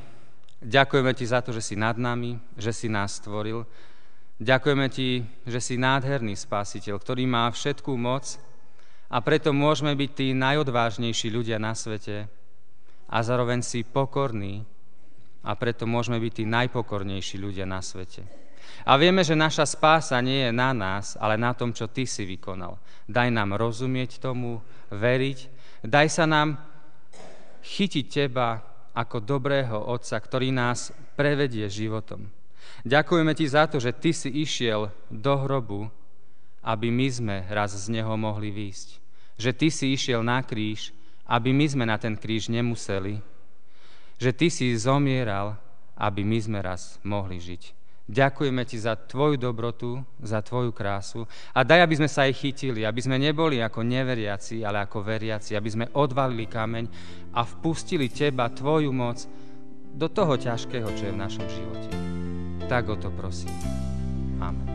ďakujeme 0.61 1.11
Ti 1.17 1.25
za 1.25 1.39
to, 1.41 1.49
že 1.53 1.61
si 1.61 1.75
nad 1.77 1.97
nami, 1.97 2.37
že 2.57 2.73
si 2.73 2.89
nás 2.89 3.17
stvoril. 3.17 3.65
Ďakujeme 4.43 4.91
Ti, 4.91 5.23
že 5.47 5.59
si 5.63 5.79
nádherný 5.79 6.35
spásiteľ, 6.35 6.99
ktorý 6.99 7.23
má 7.23 7.47
všetkú 7.47 7.95
moc 7.95 8.35
a 9.07 9.23
preto 9.23 9.55
môžeme 9.55 9.95
byť 9.95 10.11
tí 10.11 10.27
najodvážnejší 10.35 11.31
ľudia 11.31 11.63
na 11.63 11.71
svete 11.71 12.27
a 13.07 13.17
zároveň 13.23 13.63
si 13.63 13.87
pokorní 13.87 14.67
a 15.47 15.55
preto 15.55 15.87
môžeme 15.87 16.19
byť 16.19 16.33
tí 16.35 16.43
najpokornejší 16.43 17.39
ľudia 17.39 17.63
na 17.63 17.79
svete. 17.79 18.27
A 18.83 18.99
vieme, 18.99 19.23
že 19.23 19.31
naša 19.31 19.63
spása 19.63 20.19
nie 20.19 20.43
je 20.43 20.51
na 20.51 20.75
nás, 20.75 21.15
ale 21.23 21.39
na 21.39 21.55
tom, 21.55 21.71
čo 21.71 21.87
Ty 21.87 22.03
si 22.03 22.27
vykonal. 22.27 22.75
Daj 23.07 23.31
nám 23.31 23.55
rozumieť 23.55 24.19
tomu, 24.19 24.59
veriť, 24.91 25.39
daj 25.87 26.07
sa 26.11 26.27
nám 26.27 26.59
chytiť 27.63 28.05
Teba 28.11 28.59
ako 28.91 29.23
dobrého 29.23 29.87
Otca, 29.87 30.19
ktorý 30.19 30.51
nás 30.51 30.91
prevedie 31.15 31.71
životom. 31.71 32.42
Ďakujeme 32.81 33.37
Ti 33.37 33.45
za 33.45 33.69
to, 33.69 33.77
že 33.77 33.93
Ty 33.93 34.11
si 34.11 34.29
išiel 34.33 34.89
do 35.13 35.33
hrobu, 35.37 35.93
aby 36.65 36.89
my 36.89 37.07
sme 37.13 37.35
raz 37.53 37.77
z 37.77 37.93
neho 37.93 38.17
mohli 38.17 38.49
výjsť. 38.49 38.89
Že 39.37 39.51
Ty 39.53 39.67
si 39.69 39.85
išiel 39.93 40.25
na 40.25 40.41
kríž, 40.41 40.89
aby 41.29 41.53
my 41.53 41.65
sme 41.69 41.85
na 41.85 42.01
ten 42.01 42.17
kríž 42.17 42.49
nemuseli, 42.49 43.21
že 44.19 44.31
Ty 44.31 44.47
si 44.49 44.73
zomieral, 44.75 45.55
aby 45.99 46.25
my 46.25 46.39
sme 46.39 46.59
raz 46.59 46.97
mohli 47.05 47.39
žiť. 47.39 47.83
Ďakujeme 48.03 48.67
Ti 48.67 48.77
za 48.83 48.99
Tvoju 48.99 49.39
dobrotu, 49.39 50.03
za 50.19 50.43
Tvoju 50.43 50.75
krásu 50.75 51.23
a 51.55 51.63
daj, 51.63 51.87
aby 51.87 51.95
sme 52.03 52.09
sa 52.11 52.27
aj 52.27 52.35
chytili, 52.35 52.83
aby 52.83 52.99
sme 52.99 53.15
neboli 53.15 53.63
ako 53.63 53.79
neveriaci, 53.79 54.67
ale 54.67 54.83
ako 54.83 55.07
veriaci, 55.07 55.55
aby 55.55 55.69
sme 55.71 55.85
odvalili 55.95 56.43
kameň 56.51 56.85
a 57.31 57.47
vpustili 57.47 58.11
Teba, 58.11 58.51
Tvoju 58.51 58.91
moc 58.91 59.23
do 59.95 60.11
toho 60.11 60.35
ťažkého, 60.35 60.89
čo 60.99 61.03
je 61.07 61.15
v 61.15 61.21
našom 61.21 61.47
živote. 61.47 62.12
Tak 62.69 62.89
o 62.89 62.95
to 62.95 63.11
prosím. 63.11 63.51
Amen. 64.39 64.72